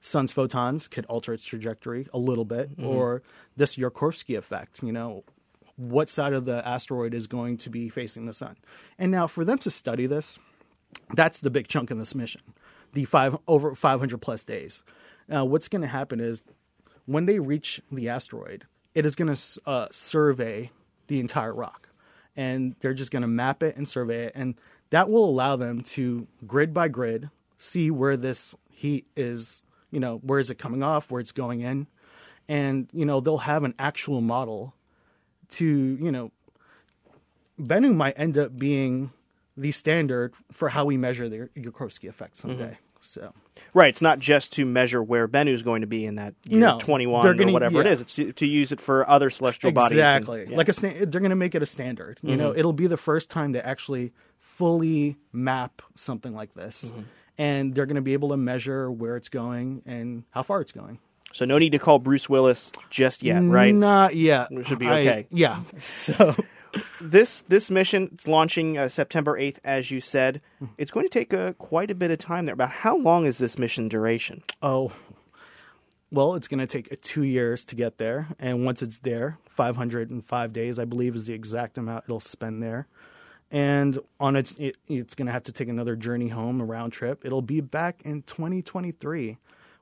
sun's 0.00 0.32
photons 0.32 0.88
could 0.88 1.06
alter 1.06 1.32
its 1.32 1.44
trajectory 1.44 2.08
a 2.12 2.18
little 2.18 2.44
bit, 2.44 2.70
or 2.82 3.22
this 3.56 3.76
Yarkovsky 3.76 4.36
effect. 4.36 4.82
You 4.82 4.92
know, 4.92 5.24
what 5.80 6.10
side 6.10 6.32
of 6.32 6.44
the 6.44 6.66
asteroid 6.66 7.14
is 7.14 7.26
going 7.26 7.56
to 7.58 7.70
be 7.70 7.88
facing 7.88 8.26
the 8.26 8.32
sun. 8.32 8.56
And 8.98 9.10
now, 9.10 9.26
for 9.26 9.44
them 9.44 9.58
to 9.58 9.70
study 9.70 10.06
this, 10.06 10.38
that's 11.14 11.40
the 11.40 11.50
big 11.50 11.68
chunk 11.68 11.90
in 11.90 11.98
this 11.98 12.14
mission, 12.14 12.42
the 12.92 13.04
five 13.06 13.36
over 13.48 13.74
500 13.74 14.18
plus 14.18 14.44
days. 14.44 14.82
Now, 15.28 15.44
what's 15.44 15.68
going 15.68 15.82
to 15.82 15.88
happen 15.88 16.20
is 16.20 16.42
when 17.06 17.26
they 17.26 17.38
reach 17.38 17.80
the 17.90 18.08
asteroid, 18.08 18.66
it 18.94 19.06
is 19.06 19.16
going 19.16 19.34
to 19.34 19.60
uh, 19.66 19.86
survey 19.90 20.70
the 21.06 21.20
entire 21.20 21.54
rock, 21.54 21.88
and 22.36 22.74
they're 22.80 22.94
just 22.94 23.10
going 23.10 23.22
to 23.22 23.28
map 23.28 23.62
it 23.62 23.76
and 23.76 23.88
survey 23.88 24.26
it, 24.26 24.32
and 24.34 24.56
that 24.90 25.08
will 25.08 25.24
allow 25.24 25.56
them 25.56 25.80
to 25.82 26.26
grid 26.46 26.74
by 26.74 26.88
grid 26.88 27.30
see 27.56 27.90
where 27.90 28.16
this 28.16 28.54
heat 28.70 29.06
is. 29.16 29.62
You 29.90 30.00
know, 30.00 30.18
where 30.18 30.38
is 30.38 30.50
it 30.50 30.56
coming 30.56 30.82
off? 30.82 31.10
Where 31.10 31.20
it's 31.20 31.32
going 31.32 31.60
in, 31.60 31.86
and 32.48 32.88
you 32.92 33.04
know 33.04 33.20
they'll 33.20 33.38
have 33.38 33.64
an 33.64 33.74
actual 33.78 34.20
model 34.20 34.74
to 35.50 35.66
you 35.66 36.12
know 36.12 36.32
Bennu 37.60 37.94
might 37.94 38.14
end 38.16 38.38
up 38.38 38.58
being 38.58 39.12
the 39.56 39.72
standard 39.72 40.34
for 40.52 40.70
how 40.70 40.84
we 40.84 40.96
measure 40.96 41.28
the 41.28 41.48
Yarkovsky 41.56 42.08
effect 42.08 42.36
mm-hmm. 42.36 42.48
someday. 42.48 42.78
So 43.02 43.32
Right. 43.72 43.88
It's 43.88 44.02
not 44.02 44.18
just 44.18 44.52
to 44.54 44.64
measure 44.64 45.02
where 45.02 45.28
Bennu's 45.28 45.62
going 45.62 45.82
to 45.82 45.86
be 45.86 46.04
in 46.04 46.16
that 46.16 46.34
year 46.44 46.60
No, 46.60 46.78
21 46.78 47.26
or 47.26 47.52
whatever 47.52 47.80
it 47.80 47.86
yeah. 47.86 47.92
is. 47.92 48.00
It's 48.00 48.14
to, 48.16 48.32
to 48.32 48.46
use 48.46 48.72
it 48.72 48.80
for 48.80 49.08
other 49.08 49.30
celestial 49.30 49.72
bodies. 49.72 49.98
exactly 49.98 50.46
yeah. 50.48 50.56
like 50.56 50.68
a 50.68 50.72
sta- 50.72 51.04
they're 51.06 51.20
going 51.20 51.30
to 51.30 51.36
make 51.36 51.54
it 51.54 51.62
a 51.62 51.66
standard. 51.66 52.18
You 52.22 52.36
know, 52.36 52.50
mm-hmm. 52.50 52.58
it'll 52.58 52.72
be 52.72 52.86
the 52.86 52.96
first 52.96 53.30
time 53.30 53.52
to 53.52 53.66
actually 53.66 54.12
fully 54.38 55.16
map 55.32 55.82
something 55.94 56.34
like 56.34 56.54
this, 56.54 56.90
mm-hmm. 56.90 57.02
and 57.38 57.74
they're 57.74 57.86
going 57.86 57.96
to 57.96 58.02
be 58.02 58.12
able 58.12 58.30
to 58.30 58.36
measure 58.36 58.90
where 58.90 59.16
it's 59.16 59.28
going 59.28 59.82
and 59.86 60.24
how 60.30 60.42
far 60.42 60.60
it's 60.60 60.72
going. 60.72 60.98
So 61.32 61.44
no 61.44 61.58
need 61.58 61.70
to 61.70 61.78
call 61.78 61.98
Bruce 61.98 62.28
Willis 62.28 62.70
just 62.90 63.22
yet, 63.22 63.40
right? 63.44 63.74
Not 63.74 64.16
yet. 64.16 64.48
We 64.50 64.64
should 64.64 64.78
be 64.78 64.88
I- 64.88 65.00
okay. 65.00 65.26
yeah. 65.30 65.62
So 65.80 66.34
This 67.00 67.42
this 67.48 67.70
mission 67.70 68.10
it's 68.12 68.28
launching 68.28 68.78
uh, 68.78 68.88
September 68.88 69.38
8th 69.38 69.58
as 69.64 69.90
you 69.90 70.00
said. 70.00 70.40
It's 70.78 70.90
going 70.90 71.04
to 71.06 71.10
take 71.10 71.34
uh, 71.34 71.52
quite 71.54 71.90
a 71.90 71.94
bit 71.94 72.10
of 72.10 72.18
time 72.18 72.46
there. 72.46 72.54
About 72.54 72.70
how 72.70 72.96
long 72.96 73.26
is 73.26 73.38
this 73.38 73.58
mission 73.58 73.88
duration? 73.88 74.42
Oh, 74.62 74.92
well, 76.12 76.34
it's 76.34 76.48
going 76.48 76.58
to 76.60 76.66
take 76.66 76.92
uh, 76.92 76.96
two 77.02 77.22
years 77.22 77.64
to 77.66 77.74
get 77.74 77.98
there. 77.98 78.28
And 78.38 78.64
once 78.64 78.82
it's 78.82 78.98
there, 78.98 79.38
505 79.48 80.52
days, 80.52 80.78
I 80.78 80.84
believe, 80.84 81.14
is 81.14 81.26
the 81.26 81.34
exact 81.34 81.78
amount 81.78 82.04
it'll 82.06 82.20
spend 82.20 82.62
there. 82.62 82.86
And 83.50 83.98
on 84.20 84.36
its, 84.36 84.52
it, 84.52 84.76
it's 84.86 85.14
going 85.14 85.26
to 85.26 85.32
have 85.32 85.44
to 85.44 85.52
take 85.52 85.68
another 85.68 85.96
journey 85.96 86.28
home, 86.28 86.60
a 86.60 86.64
round 86.64 86.92
trip. 86.92 87.24
It'll 87.24 87.42
be 87.42 87.60
back 87.60 88.00
in 88.04 88.22
2023, 88.22 89.38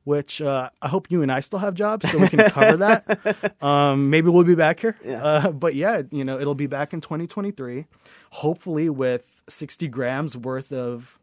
which 0.08 0.40
uh, 0.40 0.70
I 0.80 0.88
hope 0.88 1.10
you 1.10 1.20
and 1.20 1.30
I 1.30 1.40
still 1.40 1.58
have 1.58 1.74
jobs 1.74 2.10
so 2.10 2.16
we 2.16 2.28
can 2.28 2.48
cover 2.50 2.78
that. 2.78 3.54
Um, 3.62 4.08
maybe 4.08 4.30
we'll 4.30 4.44
be 4.44 4.54
back 4.54 4.80
here. 4.80 4.96
Uh, 5.06 5.50
but 5.50 5.74
yeah, 5.74 6.02
you 6.10 6.24
know, 6.24 6.40
it'll 6.40 6.54
be 6.54 6.66
back 6.66 6.94
in 6.94 7.00
2023, 7.00 7.86
hopefully 8.30 8.88
with 8.88 9.42
60 9.48 9.88
grams 9.88 10.36
worth 10.36 10.72
of 10.72 11.18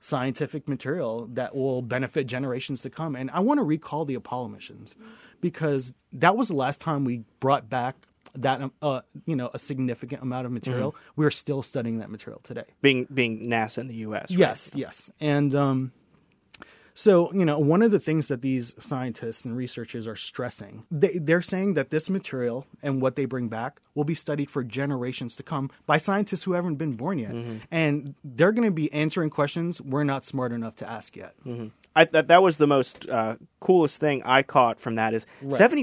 scientific 0.00 0.68
material 0.68 1.26
that 1.32 1.56
will 1.56 1.82
benefit 1.82 2.26
generations 2.26 2.82
to 2.82 2.90
come. 2.90 3.16
And 3.16 3.30
I 3.30 3.40
want 3.40 3.58
to 3.58 3.64
recall 3.64 4.04
the 4.04 4.14
Apollo 4.14 4.48
missions 4.48 4.94
because 5.40 5.94
that 6.12 6.36
was 6.36 6.48
the 6.48 6.56
last 6.56 6.80
time 6.80 7.04
we 7.04 7.24
brought 7.40 7.68
back 7.68 7.96
that 8.34 8.60
um, 8.60 8.72
uh, 8.80 9.00
you 9.26 9.34
know 9.34 9.50
a 9.52 9.58
significant 9.58 10.22
amount 10.22 10.46
of 10.46 10.52
material. 10.52 10.94
We're 11.16 11.32
still 11.32 11.62
studying 11.62 11.98
that 11.98 12.10
material 12.10 12.40
today. 12.44 12.64
Being 12.80 13.06
being 13.12 13.48
NASA 13.48 13.78
in 13.78 13.88
the 13.88 13.94
U.S. 13.94 14.30
right? 14.30 14.38
Yes, 14.38 14.72
yes. 14.76 15.10
And 15.18 15.54
um, 15.54 15.92
so, 17.00 17.32
you 17.32 17.46
know, 17.46 17.58
one 17.58 17.80
of 17.80 17.92
the 17.92 17.98
things 17.98 18.28
that 18.28 18.42
these 18.42 18.74
scientists 18.78 19.46
and 19.46 19.56
researchers 19.56 20.06
are 20.06 20.16
stressing, 20.16 20.84
they, 20.90 21.16
they're 21.16 21.40
saying 21.40 21.72
that 21.72 21.88
this 21.88 22.10
material 22.10 22.66
and 22.82 23.00
what 23.00 23.16
they 23.16 23.24
bring 23.24 23.48
back 23.48 23.80
will 23.94 24.04
be 24.04 24.14
studied 24.14 24.50
for 24.50 24.62
generations 24.62 25.34
to 25.36 25.42
come 25.42 25.70
by 25.86 25.96
scientists 25.96 26.42
who 26.42 26.52
haven't 26.52 26.74
been 26.74 26.92
born 26.96 27.18
yet. 27.18 27.32
And 27.70 28.16
they're 28.22 28.52
going 28.52 28.68
to 28.68 28.70
be 28.70 28.92
answering 28.92 29.30
questions 29.30 29.80
we're 29.80 30.04
not 30.04 30.26
smart 30.26 30.52
enough 30.52 30.76
to 30.76 30.90
ask 30.90 31.16
yet. 31.16 31.32
I, 31.96 32.04
that 32.04 32.28
that 32.28 32.42
was 32.42 32.58
the 32.58 32.66
most 32.66 33.08
uh, 33.08 33.36
coolest 33.60 33.98
thing 33.98 34.22
I 34.24 34.42
caught 34.42 34.78
from 34.78 34.96
that 34.96 35.14
is 35.14 35.24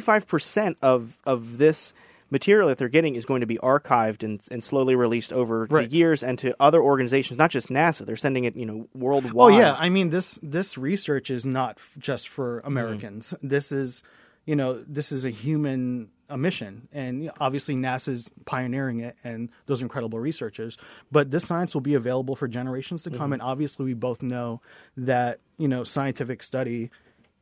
five 0.01 0.27
percent 0.27 0.77
of 0.83 1.17
of 1.25 1.57
this 1.57 1.93
material 2.29 2.67
that 2.69 2.77
they're 2.77 2.89
getting 2.89 3.15
is 3.15 3.25
going 3.25 3.41
to 3.41 3.47
be 3.47 3.57
archived 3.57 4.23
and 4.23 4.43
and 4.51 4.63
slowly 4.63 4.95
released 4.95 5.31
over 5.33 5.67
Right. 5.69 5.89
the 5.89 5.95
years 5.95 6.23
and 6.23 6.37
to 6.39 6.55
other 6.59 6.81
organizations, 6.81 7.37
not 7.37 7.51
just 7.51 7.69
NASA. 7.69 8.05
They're 8.05 8.15
sending 8.15 8.43
it, 8.45 8.55
you 8.55 8.65
know, 8.65 8.87
worldwide. 8.93 9.33
Oh 9.35 9.57
yeah, 9.57 9.75
I 9.77 9.89
mean 9.89 10.09
this 10.09 10.39
this 10.43 10.77
research 10.77 11.29
is 11.29 11.45
not 11.45 11.77
f- 11.77 11.95
just 11.99 12.27
for 12.29 12.57
Mm-hmm. 12.59 12.67
Americans. 12.67 13.33
This 13.41 13.71
is 13.71 14.03
you 14.45 14.55
know, 14.55 14.81
this 14.87 15.11
is 15.11 15.25
a 15.25 15.29
human 15.29 16.09
a 16.29 16.37
mission, 16.37 16.87
and 16.91 17.31
obviously 17.39 17.73
NASA's 17.75 18.29
pioneering 18.45 18.99
it, 18.99 19.15
and 19.23 19.49
those 19.65 19.81
incredible 19.81 20.19
researchers. 20.19 20.77
But 21.11 21.31
this 21.31 21.45
science 21.45 21.73
will 21.73 21.81
be 21.81 21.93
available 21.93 22.35
for 22.35 22.47
generations 22.49 23.03
to 23.03 23.09
come, 23.09 23.19
mm-hmm. 23.19 23.33
and 23.33 23.41
obviously 23.41 23.85
we 23.85 23.93
both 23.93 24.21
know 24.21 24.61
that 24.97 25.39
you 25.57 25.67
know 25.67 25.83
scientific 25.85 26.43
study. 26.43 26.91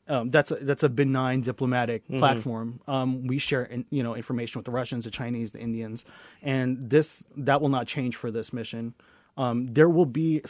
Um, 0.08 0.30
that's 0.30 0.52
a, 0.52 0.56
that's 0.56 0.84
a 0.84 0.90
benign 0.90 1.42
diplomatic 1.42 2.04
mm-hmm. 2.04 2.20
platform. 2.20 2.80
Um, 2.88 3.26
we 3.26 3.40
share 3.40 3.64
in, 3.64 3.86
you 3.90 4.04
know 4.04 4.16
information 4.16 4.60
with 4.60 4.66
the 4.66 4.72
Russians, 4.72 5.06
the 5.06 5.12
Chinese, 5.12 5.52
the 5.52 5.60
Indians, 5.60 6.06
and 6.44 6.90
this 6.90 7.24
that 7.38 7.62
will 7.62 7.70
not 7.70 7.88
change 7.88 8.16
for 8.16 8.30
this 8.30 8.54
mission. 8.54 8.94
Um, 9.38 9.68
there 9.74 9.90
will 9.90 10.06
be, 10.06 10.42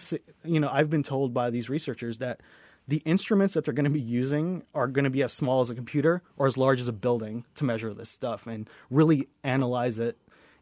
you 0.43 0.59
know, 0.59 0.69
I've 0.71 0.89
been 0.89 1.03
told 1.03 1.33
by 1.33 1.49
these 1.49 1.69
researchers 1.69 2.19
that 2.19 2.41
the 2.87 2.97
instruments 2.97 3.55
that 3.55 3.65
they're 3.65 3.73
going 3.73 3.85
to 3.85 3.89
be 3.89 3.99
using 3.99 4.63
are 4.75 4.87
going 4.87 5.05
to 5.05 5.09
be 5.09 5.23
as 5.23 5.33
small 5.33 5.61
as 5.61 5.69
a 5.69 5.75
computer 5.75 6.21
or 6.37 6.45
as 6.45 6.55
large 6.55 6.79
as 6.79 6.87
a 6.87 6.93
building 6.93 7.45
to 7.55 7.63
measure 7.63 7.93
this 7.93 8.09
stuff 8.09 8.45
and 8.45 8.69
really 8.91 9.27
analyze 9.43 9.97
it. 9.97 10.17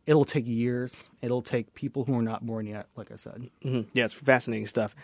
It'll 0.05 0.25
take 0.25 0.47
years. 0.47 1.09
It'll 1.21 1.41
take 1.41 1.73
people 1.73 2.05
who 2.05 2.17
are 2.17 2.21
not 2.21 2.45
born 2.45 2.65
yet, 2.65 2.87
like 2.95 3.11
I 3.11 3.15
said. 3.15 3.49
Mm-hmm. 3.65 3.89
Yeah, 3.93 4.05
it's 4.05 4.13
fascinating 4.13 4.67
stuff. 4.67 4.95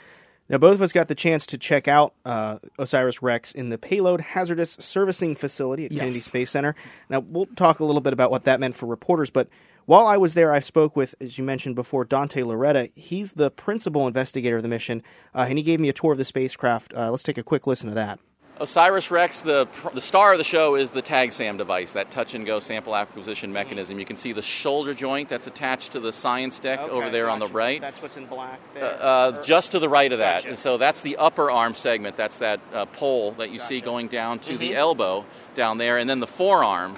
Now, 0.49 0.57
both 0.57 0.73
of 0.73 0.81
us 0.81 0.91
got 0.91 1.07
the 1.07 1.15
chance 1.15 1.45
to 1.47 1.57
check 1.57 1.87
out 1.87 2.13
uh, 2.25 2.57
OSIRIS 2.79 3.21
REx 3.21 3.51
in 3.51 3.69
the 3.69 3.77
Payload 3.77 4.19
Hazardous 4.19 4.77
Servicing 4.79 5.35
Facility 5.35 5.85
at 5.85 5.91
yes. 5.91 5.99
Kennedy 5.99 6.19
Space 6.19 6.49
Center. 6.49 6.75
Now, 7.09 7.19
we'll 7.19 7.45
talk 7.55 7.79
a 7.79 7.85
little 7.85 8.01
bit 8.01 8.13
about 8.13 8.31
what 8.31 8.45
that 8.45 8.59
meant 8.59 8.75
for 8.75 8.87
reporters, 8.87 9.29
but 9.29 9.47
while 9.85 10.05
I 10.05 10.17
was 10.17 10.35
there, 10.35 10.53
I 10.53 10.59
spoke 10.59 10.95
with, 10.95 11.15
as 11.19 11.37
you 11.37 11.43
mentioned 11.43 11.75
before, 11.75 12.05
Dante 12.05 12.41
Lauretta. 12.41 12.91
He's 12.95 13.33
the 13.33 13.49
principal 13.49 14.05
investigator 14.05 14.57
of 14.57 14.63
the 14.63 14.69
mission, 14.69 15.01
uh, 15.33 15.45
and 15.49 15.57
he 15.57 15.63
gave 15.63 15.79
me 15.79 15.89
a 15.89 15.93
tour 15.93 16.11
of 16.11 16.19
the 16.19 16.25
spacecraft. 16.25 16.93
Uh, 16.93 17.09
let's 17.09 17.23
take 17.23 17.39
a 17.39 17.43
quick 17.43 17.65
listen 17.65 17.89
to 17.89 17.95
that. 17.95 18.19
OSIRIS 18.59 19.09
REx, 19.09 19.41
the, 19.41 19.67
the 19.93 20.01
star 20.01 20.33
of 20.33 20.37
the 20.37 20.43
show 20.43 20.75
is 20.75 20.91
the 20.91 21.01
TAGSAM 21.01 21.57
device, 21.57 21.93
that 21.93 22.11
touch 22.11 22.35
and 22.35 22.45
go 22.45 22.59
sample 22.59 22.95
acquisition 22.95 23.53
mechanism. 23.53 23.99
You 23.99 24.05
can 24.05 24.17
see 24.17 24.33
the 24.33 24.41
shoulder 24.41 24.93
joint 24.93 25.29
that's 25.29 25.47
attached 25.47 25.93
to 25.93 25.99
the 25.99 26.11
science 26.11 26.59
deck 26.59 26.79
okay, 26.79 26.91
over 26.91 27.09
there 27.09 27.25
gotcha. 27.25 27.33
on 27.33 27.39
the 27.39 27.47
right. 27.47 27.79
That's 27.79 28.01
what's 28.01 28.17
in 28.17 28.25
black 28.25 28.59
uh, 28.75 28.79
uh, 28.79 29.43
just 29.43 29.71
to 29.71 29.79
the 29.79 29.87
right 29.87 30.11
of 30.11 30.19
that. 30.19 30.39
Gotcha. 30.39 30.49
And 30.49 30.57
so 30.57 30.77
that's 30.77 31.01
the 31.01 31.17
upper 31.17 31.49
arm 31.49 31.73
segment. 31.73 32.17
That's 32.17 32.39
that 32.39 32.59
uh, 32.73 32.85
pole 32.85 33.31
that 33.33 33.49
you 33.49 33.59
gotcha. 33.59 33.67
see 33.67 33.81
going 33.81 34.07
down 34.07 34.39
to 34.39 34.51
mm-hmm. 34.51 34.59
the 34.59 34.75
elbow 34.75 35.25
down 35.55 35.77
there. 35.77 35.97
And 35.97 36.09
then 36.09 36.19
the 36.19 36.27
forearm 36.27 36.97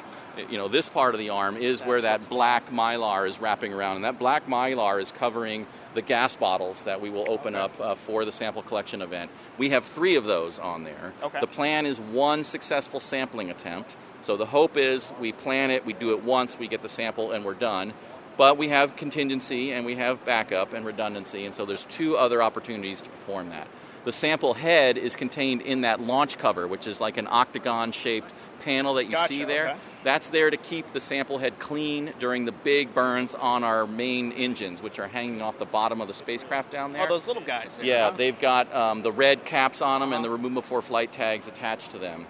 you 0.50 0.58
know, 0.58 0.68
this 0.68 0.90
part 0.90 1.14
of 1.14 1.20
the 1.20 1.30
arm 1.30 1.58
is 1.58 1.80
That's 1.80 1.88
where 1.88 2.02
that 2.02 2.30
black 2.30 2.72
mylar 2.72 3.28
is 3.28 3.40
wrapping 3.40 3.74
around. 3.74 3.98
And 3.98 4.06
that 4.06 4.18
black 4.18 4.48
mylar 4.48 5.02
is 5.02 5.12
covering 5.12 5.68
the 5.94 6.02
gas 6.02 6.36
bottles 6.36 6.84
that 6.84 7.02
we 7.02 7.10
will 7.10 7.30
open 7.30 7.56
okay. 7.56 7.64
up 7.64 7.80
uh, 7.80 7.96
for 7.96 8.26
the 8.26 8.32
sample 8.32 8.62
collection 8.62 9.02
event. 9.02 9.32
We 9.58 9.70
have 9.70 9.84
three 9.84 10.16
of 10.16 10.26
those 10.26 10.60
on 10.60 10.84
there. 10.84 11.14
Okay. 11.22 11.40
The 11.40 11.48
plan 11.48 11.86
is 11.86 12.00
one 12.00 12.44
successful 12.44 13.00
sampling 13.00 13.50
attempt. 13.50 13.98
So 14.22 14.38
the 14.38 14.46
hope 14.46 14.78
is 14.78 15.12
we 15.20 15.32
plan 15.32 15.72
it, 15.72 15.86
we 15.86 15.94
do 15.94 16.12
it 16.12 16.24
once, 16.24 16.58
we 16.58 16.68
get 16.68 16.82
the 16.82 16.90
sample, 16.90 17.32
and 17.32 17.44
we're 17.44 17.54
done. 17.54 17.94
But 18.38 18.58
we 18.58 18.70
have 18.70 18.96
contingency 18.96 19.72
and 19.72 19.86
we 19.86 19.96
have 19.96 20.24
backup 20.26 20.74
and 20.74 20.86
redundancy, 20.86 21.46
and 21.46 21.54
so 21.54 21.66
there's 21.66 21.86
two 21.86 22.18
other 22.18 22.42
opportunities 22.42 23.02
to 23.02 23.10
perform 23.10 23.50
that. 23.50 23.68
The 24.04 24.12
sample 24.12 24.54
head 24.54 24.98
is 24.98 25.16
contained 25.16 25.62
in 25.62 25.82
that 25.82 26.02
launch 26.02 26.38
cover, 26.38 26.68
which 26.68 26.88
is 26.88 27.00
like 27.00 27.18
an 27.18 27.28
octagon 27.30 27.92
shaped 27.92 28.34
panel 28.60 28.96
that 28.96 29.06
you 29.06 29.12
gotcha, 29.12 29.28
see 29.28 29.44
there. 29.44 29.70
Okay. 29.70 29.80
That's 30.04 30.30
there 30.30 30.50
to 30.50 30.58
keep 30.58 30.94
the 30.94 31.00
sample 31.00 31.38
head 31.38 31.60
clean 31.60 32.14
during 32.20 32.46
the 32.46 32.52
big 32.52 32.94
burns 32.94 33.36
on 33.36 33.64
our 33.64 33.86
main 33.86 34.32
engines, 34.32 34.82
which 34.82 34.98
are 35.00 35.08
hanging 35.08 35.42
off 35.42 35.60
the 35.60 35.66
bottom 35.66 36.02
of 36.02 36.08
the 36.08 36.14
spacecraft 36.14 36.72
down 36.72 36.94
there. 36.94 37.04
Oh, 37.04 37.08
those 37.08 37.28
little 37.28 37.44
guys. 37.44 37.78
There, 37.78 37.86
yeah, 37.86 38.10
huh? 38.10 38.18
they've 38.18 38.40
got 38.40 38.74
um, 38.74 39.04
the 39.04 39.12
red 39.12 39.46
caps 39.46 39.82
on 39.82 40.02
them 40.02 40.10
uh-huh. 40.10 40.16
and 40.18 40.26
the 40.26 40.30
remove 40.30 40.56
before 40.56 40.82
flight 40.82 41.12
tags 41.12 41.48
attached 41.48 41.92
to 41.92 42.00
them. 42.00 42.26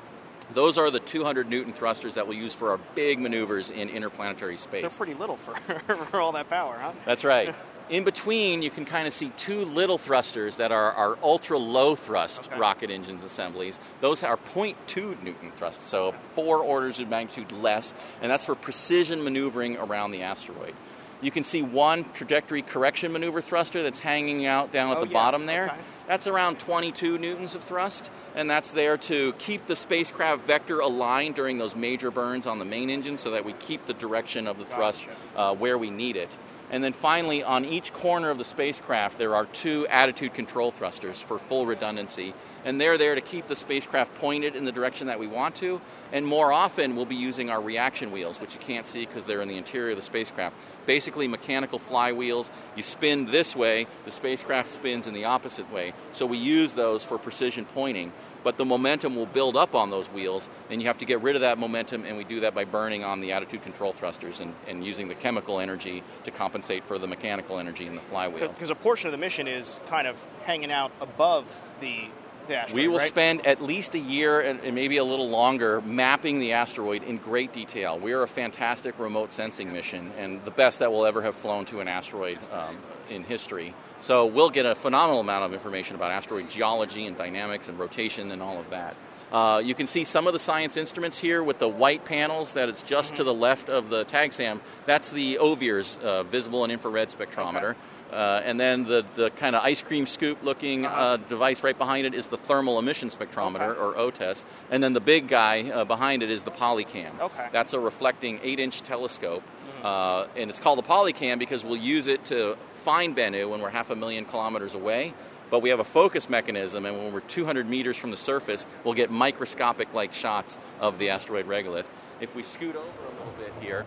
Those 0.53 0.77
are 0.77 0.91
the 0.91 0.99
200 0.99 1.49
Newton 1.49 1.71
thrusters 1.71 2.15
that 2.15 2.27
we'll 2.27 2.37
use 2.37 2.53
for 2.53 2.71
our 2.71 2.79
big 2.93 3.19
maneuvers 3.19 3.69
in 3.69 3.87
interplanetary 3.87 4.57
space. 4.57 4.81
They're 4.81 4.89
pretty 4.89 5.13
little 5.13 5.37
for, 5.37 5.55
for 6.05 6.19
all 6.19 6.33
that 6.33 6.49
power, 6.49 6.77
huh? 6.77 6.91
That's 7.05 7.23
right. 7.23 7.55
In 7.91 8.05
between, 8.05 8.61
you 8.61 8.71
can 8.71 8.85
kind 8.85 9.05
of 9.05 9.13
see 9.13 9.33
two 9.35 9.65
little 9.65 9.97
thrusters 9.97 10.55
that 10.55 10.71
are 10.71 10.93
our 10.93 11.17
ultra 11.21 11.57
low 11.57 11.93
thrust 11.93 12.47
okay. 12.47 12.57
rocket 12.57 12.89
engines 12.89 13.21
assemblies. 13.21 13.81
Those 13.99 14.23
are 14.23 14.37
0.2 14.37 15.21
Newton 15.21 15.51
thrust, 15.57 15.83
so 15.83 16.15
four 16.31 16.59
orders 16.59 17.01
of 17.01 17.09
magnitude 17.09 17.51
less, 17.51 17.93
and 18.21 18.31
that's 18.31 18.45
for 18.45 18.55
precision 18.55 19.25
maneuvering 19.25 19.75
around 19.75 20.11
the 20.11 20.21
asteroid. 20.21 20.73
You 21.19 21.31
can 21.31 21.43
see 21.43 21.61
one 21.61 22.05
trajectory 22.13 22.61
correction 22.61 23.11
maneuver 23.11 23.41
thruster 23.41 23.83
that's 23.83 23.99
hanging 23.99 24.45
out 24.45 24.71
down 24.71 24.91
at 24.91 24.97
oh, 24.97 25.01
the 25.01 25.07
yeah. 25.07 25.13
bottom 25.13 25.45
there. 25.45 25.65
Okay. 25.65 25.75
That's 26.07 26.27
around 26.27 26.59
22 26.59 27.17
newtons 27.17 27.55
of 27.55 27.63
thrust, 27.63 28.09
and 28.35 28.49
that's 28.49 28.71
there 28.71 28.97
to 28.97 29.33
keep 29.33 29.65
the 29.65 29.75
spacecraft 29.75 30.43
vector 30.43 30.79
aligned 30.79 31.35
during 31.35 31.57
those 31.57 31.75
major 31.75 32.09
burns 32.09 32.47
on 32.47 32.57
the 32.57 32.65
main 32.65 32.89
engine 32.89 33.17
so 33.17 33.31
that 33.31 33.43
we 33.43 33.51
keep 33.53 33.85
the 33.85 33.93
direction 33.93 34.47
of 34.47 34.57
the 34.57 34.65
thrust 34.65 35.05
uh, 35.35 35.53
where 35.53 35.77
we 35.77 35.89
need 35.89 36.15
it. 36.15 36.37
And 36.71 36.81
then 36.81 36.93
finally, 36.93 37.43
on 37.43 37.65
each 37.65 37.91
corner 37.91 38.29
of 38.29 38.37
the 38.37 38.45
spacecraft, 38.45 39.17
there 39.17 39.35
are 39.35 39.45
two 39.45 39.85
attitude 39.87 40.33
control 40.33 40.71
thrusters 40.71 41.21
for 41.21 41.37
full 41.37 41.65
redundancy. 41.65 42.33
And 42.63 42.79
they're 42.79 42.97
there 42.97 43.15
to 43.15 43.21
keep 43.21 43.47
the 43.47 43.55
spacecraft 43.55 44.15
pointed 44.15 44.55
in 44.55 44.65
the 44.65 44.71
direction 44.71 45.07
that 45.07 45.19
we 45.19 45.27
want 45.27 45.55
to. 45.55 45.81
And 46.11 46.25
more 46.25 46.51
often, 46.51 46.95
we'll 46.95 47.05
be 47.05 47.15
using 47.15 47.49
our 47.49 47.61
reaction 47.61 48.11
wheels, 48.11 48.39
which 48.39 48.53
you 48.53 48.59
can't 48.59 48.85
see 48.85 49.05
because 49.05 49.25
they're 49.25 49.41
in 49.41 49.47
the 49.47 49.57
interior 49.57 49.91
of 49.91 49.97
the 49.97 50.03
spacecraft. 50.03 50.55
Basically, 50.85 51.27
mechanical 51.27 51.79
flywheels. 51.79 52.51
You 52.75 52.83
spin 52.83 53.25
this 53.25 53.55
way, 53.55 53.87
the 54.05 54.11
spacecraft 54.11 54.71
spins 54.71 55.07
in 55.07 55.13
the 55.13 55.25
opposite 55.25 55.71
way. 55.71 55.93
So 56.11 56.25
we 56.25 56.37
use 56.37 56.73
those 56.73 57.03
for 57.03 57.17
precision 57.17 57.65
pointing 57.65 58.11
but 58.43 58.57
the 58.57 58.65
momentum 58.65 59.15
will 59.15 59.25
build 59.25 59.55
up 59.55 59.75
on 59.75 59.89
those 59.89 60.07
wheels, 60.07 60.49
and 60.69 60.81
you 60.81 60.87
have 60.87 60.97
to 60.99 61.05
get 61.05 61.21
rid 61.21 61.35
of 61.35 61.41
that 61.41 61.57
momentum, 61.57 62.05
and 62.05 62.17
we 62.17 62.23
do 62.23 62.41
that 62.41 62.55
by 62.55 62.65
burning 62.65 63.03
on 63.03 63.21
the 63.21 63.31
attitude 63.31 63.63
control 63.63 63.93
thrusters 63.93 64.39
and, 64.39 64.53
and 64.67 64.85
using 64.85 65.07
the 65.07 65.15
chemical 65.15 65.59
energy 65.59 66.03
to 66.23 66.31
compensate 66.31 66.83
for 66.83 66.97
the 66.97 67.07
mechanical 67.07 67.59
energy 67.59 67.85
in 67.85 67.95
the 67.95 68.01
flywheel. 68.01 68.47
Because 68.47 68.69
a 68.69 68.75
portion 68.75 69.07
of 69.07 69.11
the 69.11 69.17
mission 69.17 69.47
is 69.47 69.79
kind 69.85 70.07
of 70.07 70.17
hanging 70.43 70.71
out 70.71 70.91
above 70.99 71.45
the 71.79 72.09
Asteroid, 72.49 72.75
we 72.75 72.87
will 72.87 72.97
right? 72.97 73.07
spend 73.07 73.45
at 73.45 73.61
least 73.61 73.95
a 73.95 73.99
year 73.99 74.39
and 74.39 74.73
maybe 74.73 74.97
a 74.97 75.03
little 75.03 75.29
longer 75.29 75.81
mapping 75.81 76.39
the 76.39 76.53
asteroid 76.53 77.03
in 77.03 77.17
great 77.17 77.53
detail. 77.53 77.99
We 77.99 78.13
are 78.13 78.23
a 78.23 78.27
fantastic 78.27 78.97
remote 78.99 79.31
sensing 79.31 79.71
mission 79.71 80.11
and 80.17 80.43
the 80.45 80.51
best 80.51 80.79
that 80.79 80.91
will 80.91 81.05
ever 81.05 81.21
have 81.21 81.35
flown 81.35 81.65
to 81.65 81.79
an 81.79 81.87
asteroid 81.87 82.39
um, 82.51 82.77
in 83.09 83.23
history. 83.23 83.73
So 83.99 84.25
we'll 84.25 84.49
get 84.49 84.65
a 84.65 84.75
phenomenal 84.75 85.19
amount 85.19 85.45
of 85.45 85.53
information 85.53 85.95
about 85.95 86.11
asteroid 86.11 86.49
geology 86.49 87.05
and 87.05 87.17
dynamics 87.17 87.67
and 87.67 87.77
rotation 87.77 88.31
and 88.31 88.41
all 88.41 88.59
of 88.59 88.69
that. 88.71 88.95
Uh, 89.31 89.61
you 89.63 89.73
can 89.73 89.87
see 89.87 90.03
some 90.03 90.27
of 90.27 90.33
the 90.33 90.39
science 90.39 90.75
instruments 90.75 91.17
here 91.17 91.41
with 91.41 91.57
the 91.57 91.67
white 91.67 92.03
panels 92.03 92.53
that 92.53 92.67
it's 92.67 92.83
just 92.83 93.09
mm-hmm. 93.09 93.17
to 93.17 93.23
the 93.23 93.33
left 93.33 93.69
of 93.69 93.89
the 93.89 94.03
TAGSAM. 94.05 94.59
That's 94.85 95.09
the 95.09 95.37
OVIRS 95.37 95.99
uh, 96.01 96.23
visible 96.23 96.63
and 96.63 96.71
infrared 96.71 97.09
spectrometer. 97.09 97.71
Okay. 97.71 97.79
Uh, 98.11 98.41
and 98.43 98.59
then 98.59 98.83
the, 98.83 99.05
the 99.15 99.29
kind 99.31 99.55
of 99.55 99.63
ice 99.63 99.81
cream 99.81 100.05
scoop 100.05 100.43
looking 100.43 100.85
uh-huh. 100.85 101.01
uh, 101.01 101.17
device 101.17 101.63
right 101.63 101.77
behind 101.77 102.05
it 102.05 102.13
is 102.13 102.27
the 102.27 102.37
thermal 102.37 102.77
emission 102.77 103.09
spectrometer, 103.09 103.69
okay. 103.69 103.79
or 103.79 103.93
OTES. 103.93 104.43
And 104.69 104.83
then 104.83 104.93
the 104.93 104.99
big 104.99 105.27
guy 105.27 105.69
uh, 105.69 105.85
behind 105.85 106.21
it 106.21 106.29
is 106.29 106.43
the 106.43 106.51
Polycam. 106.51 107.19
Okay. 107.19 107.47
That's 107.51 107.73
a 107.73 107.79
reflecting 107.79 108.39
8 108.43 108.59
inch 108.59 108.81
telescope. 108.81 109.43
Mm-hmm. 109.81 110.37
and 110.37 110.49
it's 110.51 110.59
called 110.59 110.77
the 110.77 110.83
Polycam 110.83 111.39
because 111.39 111.65
we'll 111.65 111.75
use 111.75 112.05
it 112.05 112.23
to 112.25 112.55
find 112.75 113.15
Bennu 113.15 113.49
when 113.49 113.61
we're 113.61 113.69
half 113.69 113.89
a 113.89 113.95
million 113.95 114.25
kilometers 114.25 114.75
away. 114.75 115.13
But 115.49 115.61
we 115.61 115.69
have 115.69 115.79
a 115.79 115.83
focus 115.83 116.29
mechanism, 116.29 116.85
and 116.85 116.97
when 116.97 117.11
we're 117.11 117.19
200 117.21 117.67
meters 117.67 117.97
from 117.97 118.11
the 118.11 118.17
surface, 118.17 118.67
we'll 118.85 118.93
get 118.93 119.11
microscopic 119.11 119.93
like 119.93 120.13
shots 120.13 120.57
of 120.79 120.97
the 120.97 121.09
asteroid 121.09 121.45
regolith. 121.45 121.87
If 122.21 122.35
we 122.35 122.43
scoot 122.43 122.75
over 122.75 122.85
a 122.85 123.19
little 123.19 123.33
bit 123.37 123.51
here, 123.59 123.85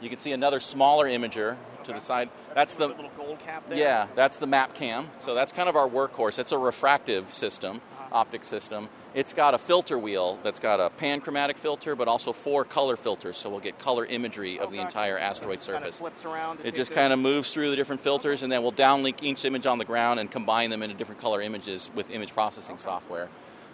you 0.00 0.08
can 0.08 0.18
see 0.18 0.32
another 0.32 0.60
smaller 0.60 1.06
imager 1.06 1.56
to 1.84 1.92
the 1.92 2.00
side. 2.00 2.28
That's, 2.48 2.74
that's 2.74 2.76
the 2.76 2.88
little 2.88 3.10
gold 3.16 3.38
cap 3.40 3.68
there. 3.68 3.78
Yeah, 3.78 4.08
that's 4.14 4.38
the 4.38 4.46
MapCam. 4.46 5.06
So 5.18 5.34
that's 5.34 5.52
kind 5.52 5.68
of 5.68 5.76
our 5.76 5.88
workhorse. 5.88 6.38
It's 6.38 6.52
a 6.52 6.58
refractive 6.58 7.32
system, 7.32 7.80
uh-huh. 7.98 8.08
optic 8.12 8.44
system. 8.44 8.88
It's 9.14 9.32
got 9.32 9.54
a 9.54 9.58
filter 9.58 9.98
wheel 9.98 10.38
that's 10.42 10.60
got 10.60 10.80
a 10.80 10.90
panchromatic 10.90 11.56
filter, 11.56 11.94
but 11.94 12.08
also 12.08 12.32
four 12.32 12.64
color 12.64 12.96
filters. 12.96 13.36
So 13.36 13.50
we'll 13.50 13.60
get 13.60 13.78
color 13.78 14.06
imagery 14.06 14.58
oh, 14.58 14.64
of 14.64 14.72
the 14.72 14.78
entire 14.78 15.18
asteroid 15.18 15.58
it 15.58 15.62
surface. 15.62 15.98
Kind 16.00 16.08
of 16.08 16.14
flips 16.18 16.24
around. 16.24 16.60
It 16.64 16.74
just 16.74 16.92
kind 16.92 17.12
of 17.12 17.18
moves 17.18 17.52
through 17.52 17.70
the 17.70 17.76
different 17.76 18.00
filters, 18.00 18.42
and 18.42 18.50
then 18.50 18.62
we'll 18.62 18.72
downlink 18.72 19.22
each 19.22 19.44
image 19.44 19.66
on 19.66 19.78
the 19.78 19.84
ground 19.84 20.20
and 20.20 20.30
combine 20.30 20.70
them 20.70 20.82
into 20.82 20.94
different 20.94 21.20
color 21.20 21.42
images 21.42 21.90
with 21.94 22.10
image 22.10 22.32
processing 22.32 22.74
okay. 22.74 22.84
software. 22.84 23.28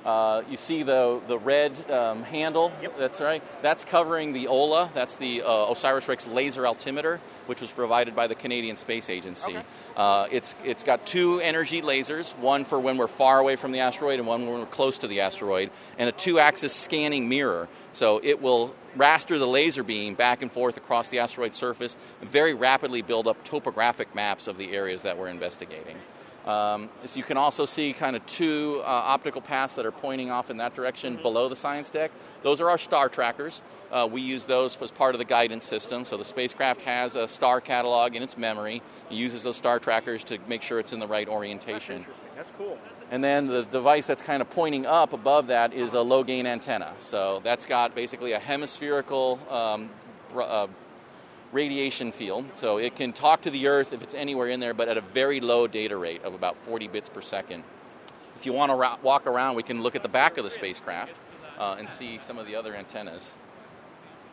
Uh, 0.05 0.43
you 0.49 0.57
see 0.57 0.83
the 0.83 1.21
the 1.27 1.39
red 1.39 1.91
um, 1.91 2.23
handle. 2.23 2.73
Yep. 2.83 2.99
That's 2.99 3.21
right. 3.21 3.43
That's 3.63 3.85
covering 3.85 4.33
the 4.33 4.47
OLA. 4.47 4.91
That's 4.95 5.17
the 5.17 5.43
uh, 5.43 5.47
OSIRIS-REx 5.47 6.29
laser 6.29 6.67
altimeter, 6.67 7.21
which 7.47 7.61
was 7.61 7.73
provided 7.73 8.15
by 8.15 8.27
the 8.27 8.35
Canadian 8.35 8.77
Space 8.77 9.11
Agency. 9.11 9.57
Okay. 9.57 9.67
Uh, 9.97 10.27
it's 10.31 10.55
it's 10.65 10.83
got 10.83 11.07
two 11.07 11.41
energy 11.41 11.83
lasers, 11.83 12.37
one 12.39 12.65
for 12.65 12.79
when 12.81 12.97
we're 12.97 13.09
far 13.09 13.39
away 13.39 13.57
from 13.57 13.73
the 13.73 13.81
asteroid, 13.81 14.19
and 14.19 14.29
one 14.29 14.47
when 14.47 14.61
we're 14.61 14.67
close 14.67 14.99
to 14.99 15.09
the 15.09 15.21
asteroid, 15.21 15.71
and 15.99 16.09
a 16.09 16.13
two-axis 16.13 16.73
scanning 16.73 17.29
mirror. 17.29 17.69
So 17.93 18.21
it 18.23 18.41
will 18.41 18.75
raster 18.97 19.39
the 19.39 19.47
laser 19.47 19.83
beam 19.83 20.15
back 20.15 20.43
and 20.43 20.51
forth 20.51 20.77
across 20.77 21.09
the 21.09 21.19
asteroid 21.19 21.55
surface, 21.55 21.97
and 22.21 22.31
very 22.31 22.55
rapidly 22.55 23.03
build 23.03 23.27
up 23.27 23.43
topographic 23.45 24.15
maps 24.15 24.49
of 24.49 24.57
the 24.57 24.73
areas 24.73 25.03
that 25.03 25.19
we're 25.19 25.29
investigating. 25.29 25.97
Um, 26.49 26.89
so 27.05 27.19
you 27.19 27.25
can 27.25 27.37
also 27.37 27.67
see 27.67 27.93
kind 27.93 28.17
of 28.17 28.25
two 28.25 28.81
uh, 28.83 28.89
optical 28.89 29.43
paths 29.43 29.75
that 29.75 29.85
are 29.85 29.93
pointing 29.93 30.31
off 30.31 30.49
in 30.49 30.57
that 30.57 30.75
direction 30.75 31.17
below 31.17 31.47
the 31.51 31.57
science 31.57 31.91
deck. 31.91 32.11
Those 32.43 32.63
are 32.63 32.71
our 32.71 32.79
star 32.79 33.11
trackers. 33.11 33.61
Uh, 33.93 34.09
we 34.11 34.23
use 34.23 34.47
those 34.47 34.81
as 34.81 34.91
part 34.91 35.15
of 35.15 35.19
the 35.19 35.27
guidance 35.27 35.67
system. 35.67 36.07
So 36.07 36.17
the 36.17 36.25
spacecraft 36.25 36.81
has 36.81 37.17
a 37.17 37.29
star 37.29 37.61
catalog 37.61 38.17
in 38.17 38.23
its 38.23 38.39
memory. 38.39 38.81
It 39.11 39.15
uses 39.15 39.43
those 39.43 39.57
star 39.57 39.79
trackers 39.79 40.25
to 40.25 40.39
make 40.49 40.63
sure 40.63 40.81
it's 40.81 40.95
in 40.95 41.01
the 41.01 41.07
right 41.07 41.29
orientation. 41.29 41.97
interesting. 41.97 42.31
That's 42.35 42.53
cool. 42.57 42.79
And 43.11 43.23
then 43.23 43.45
the 43.45 43.65
device 43.65 44.07
that's 44.07 44.23
kind 44.23 44.41
of 44.41 44.49
pointing 44.49 44.87
up 44.87 45.13
above 45.13 45.49
that 45.49 45.75
is 45.75 45.93
a 45.93 46.01
low 46.01 46.25
gain 46.25 46.47
antenna. 46.47 46.95
So 46.99 47.41
that's 47.45 47.67
got 47.67 47.95
basically 47.95 48.33
a 48.33 48.39
hemispherical 48.39 49.39
um, 49.51 49.91
uh, 50.35 50.67
radiation 51.53 52.13
field. 52.13 52.47
So 52.55 52.79
it 52.79 52.97
can 52.97 53.13
talk 53.13 53.43
to 53.43 53.51
the 53.51 53.69
Earth 53.69 53.93
if 53.93 54.03
it's 54.03 54.15
anywhere 54.15 54.49
in 54.49 54.61
there, 54.61 54.75
but 54.75 54.89
at 54.89 54.97
a 54.97 55.01
very 55.01 55.41
low 55.41 55.67
data 55.67 55.97
rate 55.97 56.23
of 56.25 56.35
about 56.35 56.57
40 56.57 56.89
bits 56.89 57.09
per 57.09 57.21
second. 57.21 57.65
If 58.37 58.47
you 58.47 58.53
want 58.53 58.71
to 58.71 58.77
ra- 58.77 58.99
walk 59.03 59.27
around, 59.27 59.57
we 59.57 59.63
can 59.63 59.83
look 59.83 59.97
at 59.97 60.03
the 60.03 60.09
back 60.09 60.39
of 60.39 60.45
the 60.45 60.51
spacecraft 60.51 61.17
uh, 61.59 61.77
and 61.79 61.89
see 61.89 62.19
some 62.19 62.39
of 62.39 62.47
the 62.47 62.55
other 62.55 62.75
antennas. 62.75 63.35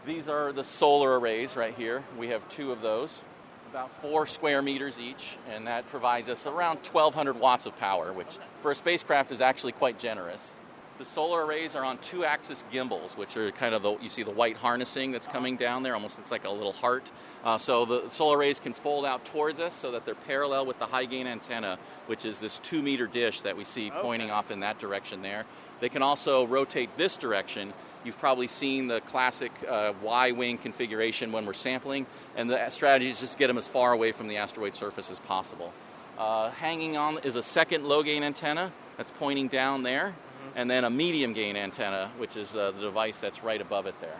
These 0.05 0.27
are 0.27 0.51
the 0.51 0.63
solar 0.63 1.19
arrays 1.19 1.55
right 1.55 1.73
here. 1.73 2.03
We 2.17 2.27
have 2.27 2.47
two 2.49 2.71
of 2.71 2.81
those, 2.81 3.23
about 3.71 3.89
four 4.01 4.27
square 4.27 4.61
meters 4.61 4.99
each, 4.99 5.37
and 5.49 5.65
that 5.65 5.89
provides 5.89 6.29
us 6.29 6.45
around 6.45 6.77
1,200 6.77 7.39
watts 7.39 7.65
of 7.65 7.77
power, 7.79 8.13
which 8.13 8.37
for 8.61 8.69
a 8.69 8.75
spacecraft 8.75 9.31
is 9.31 9.41
actually 9.41 9.71
quite 9.71 9.97
generous. 9.97 10.53
The 10.97 11.03
solar 11.03 11.45
arrays 11.45 11.75
are 11.75 11.83
on 11.83 11.97
two-axis 11.97 12.63
gimbals, 12.71 13.17
which 13.17 13.35
are 13.35 13.51
kind 13.51 13.75
of 13.75 13.83
the 13.83 13.97
you 13.97 14.07
see 14.07 14.23
the 14.23 14.31
white 14.31 14.55
harnessing 14.55 15.11
that's 15.11 15.27
coming 15.27 15.57
down 15.57 15.83
there, 15.83 15.93
almost 15.93 16.17
looks 16.17 16.31
like 16.31 16.45
a 16.45 16.49
little 16.49 16.71
heart. 16.71 17.11
Uh, 17.43 17.57
so 17.57 17.83
the 17.83 18.07
solar 18.07 18.37
arrays 18.37 18.61
can 18.61 18.71
fold 18.71 19.05
out 19.05 19.25
towards 19.25 19.59
us 19.59 19.75
so 19.75 19.91
that 19.91 20.05
they're 20.05 20.15
parallel 20.15 20.65
with 20.65 20.79
the 20.79 20.85
high 20.85 21.03
gain 21.03 21.27
antenna, 21.27 21.77
which 22.07 22.23
is 22.23 22.39
this 22.39 22.59
two-meter 22.59 23.07
dish 23.07 23.41
that 23.41 23.57
we 23.57 23.65
see 23.65 23.91
pointing 23.91 24.31
off 24.31 24.51
in 24.51 24.61
that 24.61 24.79
direction 24.79 25.21
there. 25.21 25.45
They 25.81 25.89
can 25.89 26.01
also 26.01 26.47
rotate 26.47 26.95
this 26.95 27.17
direction. 27.17 27.73
You've 28.05 28.17
probably 28.17 28.47
seen 28.47 28.87
the 28.87 29.01
classic 29.01 29.51
uh, 29.67 29.91
Y 30.01 30.31
wing 30.31 30.57
configuration 30.57 31.33
when 31.33 31.45
we're 31.45 31.51
sampling, 31.51 32.05
and 32.37 32.49
the 32.49 32.69
strategy 32.69 33.09
is 33.09 33.19
just 33.19 33.33
to 33.33 33.39
get 33.39 33.47
them 33.47 33.57
as 33.57 33.67
far 33.67 33.91
away 33.91 34.13
from 34.13 34.29
the 34.29 34.37
asteroid 34.37 34.77
surface 34.77 35.11
as 35.11 35.19
possible. 35.19 35.73
Uh, 36.17 36.51
hanging 36.51 36.95
on 36.95 37.17
is 37.17 37.35
a 37.35 37.43
second 37.43 37.83
low 37.83 38.01
gain 38.01 38.23
antenna 38.23 38.71
that's 38.95 39.11
pointing 39.19 39.49
down 39.49 39.83
there, 39.83 40.15
and 40.55 40.69
then 40.69 40.83
a 40.83 40.89
medium 40.89 41.33
gain 41.33 41.55
antenna, 41.55 42.11
which 42.17 42.37
is 42.37 42.55
uh, 42.55 42.71
the 42.71 42.81
device 42.81 43.19
that's 43.19 43.43
right 43.43 43.61
above 43.61 43.85
it 43.85 43.95
there. 44.01 44.17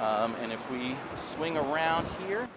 Um, 0.00 0.34
and 0.42 0.52
if 0.52 0.70
we 0.70 0.96
swing 1.14 1.56
around 1.56 2.08
here, 2.26 2.48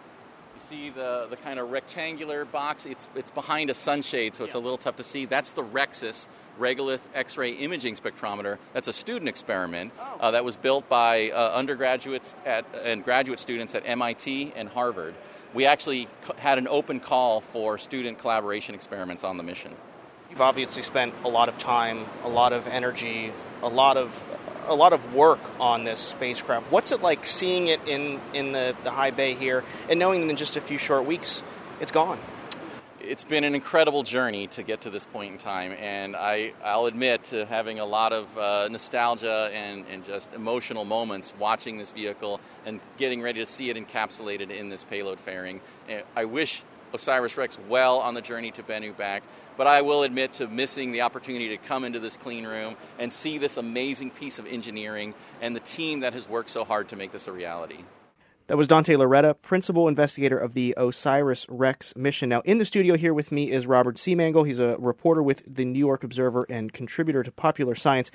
you 0.55 0.62
see 0.62 0.89
the, 0.89 1.27
the 1.29 1.38
kind 1.38 1.59
of 1.59 1.69
rectangular 1.71 2.45
box. 2.45 2.86
It's, 2.86 3.07
it's 3.15 3.31
behind 3.31 3.69
a 3.69 3.74
sunshade, 3.74 4.36
so 4.36 4.43
it's 4.43 4.55
a 4.55 4.59
little 4.59 4.77
tough 4.77 4.95
to 4.95 5.03
see. 5.03 5.25
That's 5.25 5.51
the 5.51 5.63
REXIS 5.63 6.27
Regolith 6.59 7.01
X 7.13 7.38
ray 7.38 7.51
imaging 7.51 7.95
spectrometer. 7.95 8.57
That's 8.74 8.88
a 8.88 8.93
student 8.93 9.29
experiment 9.29 9.93
uh, 10.19 10.31
that 10.31 10.43
was 10.43 10.55
built 10.55 10.89
by 10.89 11.29
uh, 11.29 11.51
undergraduates 11.53 12.33
at, 12.45 12.65
and 12.83 13.03
graduate 13.03 13.39
students 13.39 13.75
at 13.75 13.83
MIT 13.86 14.53
and 14.55 14.67
Harvard. 14.69 15.13
We 15.53 15.65
actually 15.65 16.07
c- 16.25 16.33
had 16.38 16.57
an 16.57 16.67
open 16.67 17.00
call 17.00 17.41
for 17.41 17.77
student 17.77 18.17
collaboration 18.17 18.74
experiments 18.74 19.24
on 19.24 19.38
the 19.38 19.43
mission. 19.43 19.75
You've 20.38 20.44
obviously 20.44 20.84
spent 20.84 21.15
a 21.24 21.29
lot 21.29 21.50
of 21.50 21.58
time, 21.58 22.06
a 22.24 22.29
lot 22.29 22.53
of 22.53 22.67
energy, 22.67 23.34
a 23.63 23.67
lot 23.67 23.98
of 23.98 24.24
a 24.67 24.75
lot 24.75 24.94
of 24.94 25.15
work 25.15 25.39
on 25.60 25.84
this 25.84 26.00
spacecraft. 26.00 26.72
What's 26.72 26.91
it 26.91 27.01
like 27.01 27.25
seeing 27.25 27.70
it 27.70 27.79
in 27.88 28.22
in 28.36 28.51
the, 28.51 28.75
the 28.84 28.91
high 28.91 29.10
bay 29.10 29.34
here 29.34 29.63
and 29.89 30.00
knowing 30.00 30.22
that 30.22 30.29
in 30.29 30.36
just 30.36 30.56
a 30.56 30.62
few 30.62 30.77
short 30.77 31.06
weeks 31.06 31.41
it's 31.82 31.89
gone? 31.89 32.20
it's 33.00 33.24
been 33.24 33.46
an 33.46 33.56
incredible 33.56 34.03
journey 34.03 34.48
to 34.48 34.63
get 34.63 34.82
to 34.82 34.89
this 34.89 35.06
point 35.06 35.32
in 35.32 35.38
time, 35.38 35.72
and 35.79 36.13
I, 36.13 36.51
I'll 36.62 36.88
admit 36.88 37.24
to 37.25 37.46
having 37.46 37.79
a 37.79 37.86
lot 37.86 38.12
of 38.12 38.38
uh, 38.38 38.67
nostalgia 38.67 39.50
and, 39.53 39.86
and 39.89 40.06
just 40.06 40.34
emotional 40.34 40.84
moments 40.84 41.32
watching 41.39 41.77
this 41.77 41.91
vehicle 41.91 42.41
and 42.65 42.82
getting 42.98 43.22
ready 43.22 43.39
to 43.39 43.46
see 43.46 43.70
it 43.70 43.77
encapsulated 43.77 44.50
in 44.50 44.67
this 44.67 44.84
payload 44.84 45.22
fairing. 45.22 45.62
I 46.17 46.25
wish 46.25 46.63
Osiris 46.98 47.38
Rex 47.38 47.58
well 47.70 48.00
on 48.00 48.16
the 48.16 48.22
journey 48.22 48.51
to 48.51 48.63
Bennu 48.63 48.98
back, 48.98 49.22
but 49.56 49.68
I 49.68 49.81
will 49.81 50.01
admit 50.01 50.33
to 50.33 50.48
missing 50.48 50.92
the 50.92 51.01
opportunity 51.01 51.50
to 51.50 51.57
come 51.57 51.86
into 51.86 52.00
this 52.00 52.18
clean 52.18 52.46
room 52.46 52.75
and 52.98 53.14
see 53.14 53.38
this 53.38 53.57
amazing 53.57 54.10
piece 54.12 54.40
of 54.40 54.48
engineering 54.48 55.14
and 55.40 55.55
the 55.55 55.60
team 55.60 56.00
that 56.00 56.14
has 56.14 56.27
worked 56.27 56.50
so 56.50 56.64
hard 56.64 56.90
to 56.90 56.96
make 56.96 57.12
this 57.12 57.27
a 57.27 57.31
reality. 57.31 57.77
That 58.48 58.57
was 58.57 58.66
Dante 58.66 58.96
Lauretta, 58.96 59.36
principal 59.42 59.88
investigator 59.88 60.38
of 60.38 60.55
the 60.55 60.74
Osiris 60.75 61.46
Rex 61.50 61.96
mission. 61.96 62.29
Now, 62.29 62.42
in 62.46 62.57
the 62.57 62.66
studio 62.66 62.98
here 62.98 63.14
with 63.14 63.31
me 63.31 63.51
is 63.51 63.68
Robert 63.68 63.98
Seemangal. 63.98 64.48
He's 64.48 64.60
a 64.60 64.75
reporter 64.79 65.22
with 65.22 65.44
the 65.46 65.66
New 65.66 65.79
York 65.79 66.03
Observer 66.03 66.48
and 66.50 66.74
contributor 66.74 67.22
to 67.24 67.31
Popular 67.31 67.75
Science. 67.75 68.10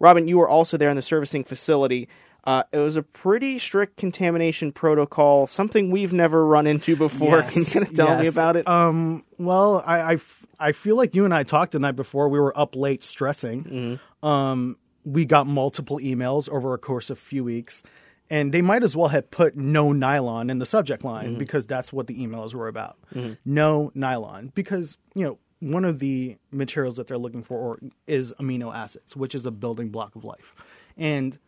Robin, 0.00 0.26
you 0.26 0.38
were 0.38 0.48
also 0.48 0.76
there 0.76 0.90
in 0.90 0.96
the 0.96 1.02
servicing 1.02 1.44
facility. 1.44 2.08
Uh, 2.46 2.62
it 2.72 2.78
was 2.78 2.96
a 2.96 3.02
pretty 3.02 3.58
strict 3.58 3.96
contamination 3.96 4.70
protocol, 4.70 5.46
something 5.46 5.90
we've 5.90 6.12
never 6.12 6.46
run 6.46 6.66
into 6.66 6.94
before. 6.94 7.42
Can 7.50 7.62
you 7.74 7.84
tell 7.86 8.18
me 8.20 8.26
about 8.28 8.56
it? 8.56 8.68
Um, 8.68 9.24
well, 9.38 9.82
I, 9.86 9.98
I 10.00 10.12
f- 10.14 10.44
I 10.60 10.72
feel 10.72 10.96
like 10.96 11.14
you 11.14 11.24
and 11.24 11.32
I 11.32 11.42
talked 11.42 11.72
the 11.72 11.78
night 11.78 11.96
before. 11.96 12.28
We 12.28 12.38
were 12.38 12.56
up 12.58 12.76
late 12.76 13.02
stressing. 13.02 13.64
Mm-hmm. 13.64 14.26
Um, 14.26 14.76
we 15.04 15.24
got 15.24 15.46
multiple 15.46 15.98
emails 15.98 16.48
over 16.50 16.74
a 16.74 16.78
course 16.78 17.08
of 17.10 17.16
a 17.16 17.20
few 17.20 17.44
weeks, 17.44 17.82
and 18.28 18.52
they 18.52 18.60
might 18.62 18.82
as 18.82 18.94
well 18.94 19.08
have 19.08 19.30
put 19.30 19.56
no 19.56 19.92
nylon 19.92 20.50
in 20.50 20.58
the 20.58 20.66
subject 20.66 21.02
line 21.02 21.30
Mm-hmm. 21.30 21.38
because 21.38 21.66
that's 21.66 21.92
what 21.94 22.06
the 22.08 22.18
emails 22.18 22.52
were 22.54 22.68
about. 22.68 22.98
No 23.46 23.90
nylon, 23.94 24.52
because 24.54 24.98
you 25.14 25.24
know 25.24 25.38
one 25.60 25.86
of 25.86 25.98
the 25.98 26.36
materials 26.50 26.96
that 26.98 27.06
they're 27.08 27.16
looking 27.16 27.42
for 27.42 27.78
is 28.06 28.34
amino 28.38 28.74
acids, 28.74 29.16
which 29.16 29.34
is 29.34 29.46
a 29.46 29.50
building 29.50 29.88
block 29.88 30.14
of 30.14 30.24
life, 30.24 30.54
and 30.98 31.38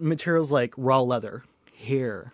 materials 0.00 0.50
like 0.52 0.74
raw 0.76 1.00
leather, 1.00 1.44
hair, 1.76 2.32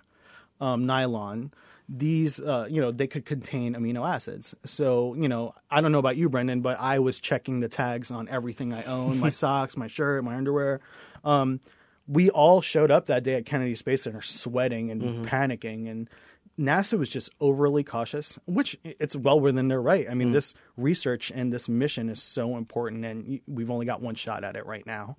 um, 0.60 0.86
nylon 0.86 1.52
these 1.88 2.38
uh, 2.38 2.66
you 2.68 2.80
know 2.80 2.92
they 2.92 3.06
could 3.06 3.24
contain 3.24 3.74
amino 3.74 4.06
acids. 4.08 4.54
So 4.64 5.14
you 5.14 5.28
know 5.28 5.54
i 5.70 5.80
don't 5.80 5.90
know 5.90 5.98
about 5.98 6.16
you 6.16 6.28
brendan 6.28 6.60
but 6.60 6.78
i 6.78 6.98
was 6.98 7.18
checking 7.18 7.60
the 7.60 7.68
tags 7.68 8.10
on 8.10 8.28
everything 8.28 8.72
i 8.74 8.82
own 8.84 9.18
my 9.18 9.30
socks 9.42 9.76
my 9.76 9.86
shirt 9.86 10.22
my 10.24 10.36
underwear. 10.36 10.80
Um, 11.24 11.60
we 12.06 12.30
all 12.30 12.60
showed 12.60 12.90
up 12.90 13.06
that 13.06 13.22
day 13.22 13.34
at 13.34 13.46
kennedy 13.46 13.74
space 13.74 14.02
center 14.02 14.22
sweating 14.22 14.90
and 14.90 15.24
panicking 15.26 15.90
and 15.90 16.10
nasa 16.58 16.98
was 16.98 17.08
just 17.08 17.30
overly 17.40 17.84
cautious 17.84 18.38
which 18.46 18.76
it's 18.84 19.14
well 19.14 19.38
within 19.38 19.68
their 19.68 19.80
right. 19.80 20.06
I 20.10 20.14
mean 20.14 20.32
this 20.32 20.54
research 20.76 21.30
and 21.34 21.52
this 21.52 21.68
mission 21.68 22.08
is 22.08 22.20
so 22.22 22.56
important 22.56 23.04
and 23.04 23.40
we've 23.46 23.70
only 23.70 23.86
got 23.86 24.02
one 24.02 24.14
shot 24.16 24.42
at 24.44 24.56
it 24.56 24.66
right 24.66 24.84
now. 24.86 25.16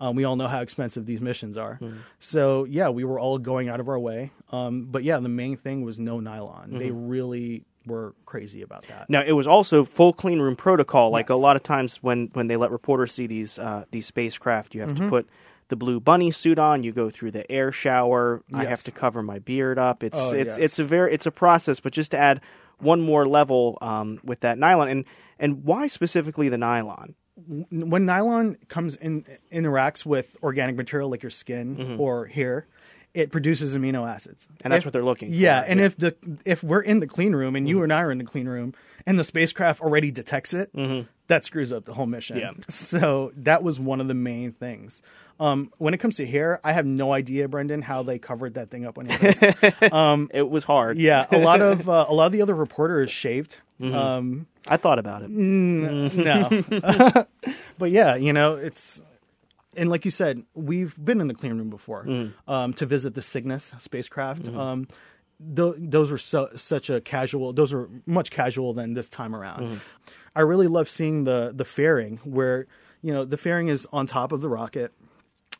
Um, 0.00 0.16
we 0.16 0.24
all 0.24 0.36
know 0.36 0.46
how 0.46 0.60
expensive 0.62 1.04
these 1.06 1.20
missions 1.20 1.56
are. 1.56 1.78
So 2.18 2.64
yeah 2.64 2.88
we 2.88 3.04
were 3.04 3.20
all 3.20 3.38
going 3.38 3.68
out 3.68 3.80
of 3.80 3.88
our 3.88 3.98
way. 3.98 4.32
Um, 4.50 4.86
but 4.90 5.04
yeah 5.04 5.18
the 5.18 5.28
main 5.28 5.56
thing 5.56 5.82
was 5.82 5.98
no 6.00 6.20
nylon. 6.20 6.78
They 6.78 6.90
really 6.90 7.64
were 7.86 8.14
crazy 8.26 8.60
about 8.62 8.82
that. 8.88 9.08
Now, 9.08 9.22
it 9.22 9.32
was 9.32 9.46
also 9.46 9.82
full 9.82 10.12
clean 10.12 10.40
room 10.40 10.56
protocol. 10.56 11.10
Like 11.10 11.30
a 11.30 11.34
lot 11.36 11.56
of 11.56 11.62
times 11.62 11.96
when, 12.02 12.28
when 12.34 12.46
they 12.46 12.56
let 12.56 12.70
reporters 12.70 13.12
see 13.14 13.26
these 13.26 13.58
uh, 13.58 13.84
these 13.92 14.04
spacecraft, 14.06 14.74
you 14.74 14.82
have 14.82 14.90
Mm-hmm. 14.92 15.04
to 15.04 15.08
put 15.08 15.28
the 15.68 15.76
blue 15.76 16.00
bunny 16.00 16.30
suit 16.30 16.58
on. 16.58 16.82
You 16.82 16.92
go 16.92 17.10
through 17.10 17.32
the 17.32 17.50
air 17.50 17.72
shower. 17.72 18.42
I 18.52 18.64
have 18.64 18.82
to 18.82 18.90
cover 18.90 19.22
my 19.22 19.38
beard 19.38 19.78
up. 19.78 20.02
It's 20.02 20.18
Oh, 20.18 20.32
it's 20.32 20.56
yes. 20.56 20.58
it's 20.58 20.78
a 20.78 20.84
very 20.84 21.12
it's 21.12 21.26
a 21.26 21.30
process. 21.30 21.80
But 21.80 21.92
just 21.92 22.10
to 22.12 22.18
add 22.18 22.40
one 22.78 23.00
more 23.00 23.26
level 23.26 23.78
um, 23.80 24.20
with 24.22 24.40
that 24.40 24.58
nylon, 24.58 24.88
and 24.88 25.04
and 25.38 25.64
why 25.64 25.86
specifically 25.86 26.48
the 26.48 26.58
nylon? 26.58 27.14
when 27.70 28.04
nylon 28.04 28.56
comes 28.68 28.96
in 28.96 29.24
interacts 29.52 30.04
with 30.04 30.36
organic 30.42 30.76
material 30.76 31.08
like 31.08 31.22
your 31.22 31.30
skin 31.30 31.76
mm-hmm. 31.76 32.00
or 32.00 32.26
hair 32.26 32.66
it 33.14 33.30
produces 33.30 33.76
amino 33.76 34.08
acids 34.08 34.48
And 34.64 34.72
that's 34.72 34.80
If- 34.80 34.86
what 34.86 34.92
they're 34.92 35.04
looking 35.04 35.32
yeah 35.32 35.62
for, 35.62 35.68
and 35.70 35.80
yeah. 35.80 35.86
if 35.86 35.96
the 35.96 36.16
if 36.44 36.64
we're 36.64 36.80
in 36.80 36.98
the 37.00 37.06
clean 37.06 37.34
room 37.34 37.54
and 37.54 37.68
you 37.68 37.76
mm-hmm. 37.76 37.84
and 37.84 37.92
i 37.92 38.02
are 38.02 38.10
in 38.10 38.18
the 38.18 38.24
clean 38.24 38.48
room 38.48 38.74
and 39.06 39.18
the 39.18 39.24
spacecraft 39.24 39.80
already 39.80 40.10
detects 40.10 40.52
it 40.52 40.74
mm-hmm. 40.74 41.06
That 41.28 41.44
screws 41.44 41.72
up 41.72 41.84
the 41.86 41.94
whole 41.94 42.06
mission 42.06 42.36
Yeah. 42.38 42.50
so 42.68 43.32
that 43.36 43.62
was 43.62 43.78
one 43.80 44.00
of 44.00 44.08
the 44.08 44.14
main 44.14 44.52
things 44.52 45.00
um, 45.40 45.70
when 45.78 45.94
it 45.94 45.98
comes 45.98 46.16
to 46.16 46.26
hair 46.26 46.60
i 46.64 46.72
have 46.72 46.84
no 46.86 47.12
idea 47.12 47.48
brendan 47.48 47.80
how 47.82 48.02
they 48.02 48.18
covered 48.18 48.54
that 48.54 48.70
thing 48.70 48.84
up 48.84 48.98
on 48.98 49.06
your 49.08 49.18
face 49.32 49.42
It 49.42 50.48
was 50.50 50.64
hard. 50.64 50.98
yeah 50.98 51.26
a 51.30 51.38
lot 51.48 51.60
of 51.62 51.88
uh, 51.88 52.06
a 52.08 52.12
lot 52.14 52.26
of 52.26 52.32
the 52.32 52.42
other 52.42 52.54
reporters 52.54 53.10
shaved 53.10 53.58
Mm-hmm. 53.80 53.94
um, 53.94 54.46
I 54.68 54.76
thought 54.76 54.98
about 54.98 55.22
it. 55.22 55.30
no. 55.30 57.26
but 57.78 57.90
yeah, 57.92 58.16
you 58.16 58.32
know, 58.32 58.54
it's 58.56 59.00
and 59.76 59.88
like 59.88 60.04
you 60.04 60.10
said, 60.10 60.42
we've 60.54 60.96
been 61.02 61.20
in 61.20 61.28
the 61.28 61.34
clean 61.34 61.56
room 61.56 61.70
before 61.70 62.32
um, 62.48 62.72
to 62.74 62.86
visit 62.86 63.14
the 63.14 63.22
Cygnus 63.22 63.72
spacecraft. 63.78 64.48
Um, 64.48 64.88
th- 65.54 65.74
those 65.78 66.10
were 66.10 66.18
so 66.18 66.50
such 66.56 66.90
a 66.90 67.00
casual. 67.00 67.52
Those 67.52 67.72
are 67.72 67.88
much 68.04 68.32
casual 68.32 68.72
than 68.74 68.94
this 68.94 69.08
time 69.08 69.34
around. 69.34 69.80
I 70.34 70.42
really 70.42 70.66
love 70.66 70.88
seeing 70.88 71.24
the 71.24 71.52
the 71.54 71.64
fairing 71.64 72.18
where 72.24 72.66
you 73.02 73.12
know 73.12 73.24
the 73.24 73.36
fairing 73.36 73.68
is 73.68 73.86
on 73.92 74.06
top 74.06 74.32
of 74.32 74.40
the 74.40 74.48
rocket. 74.48 74.92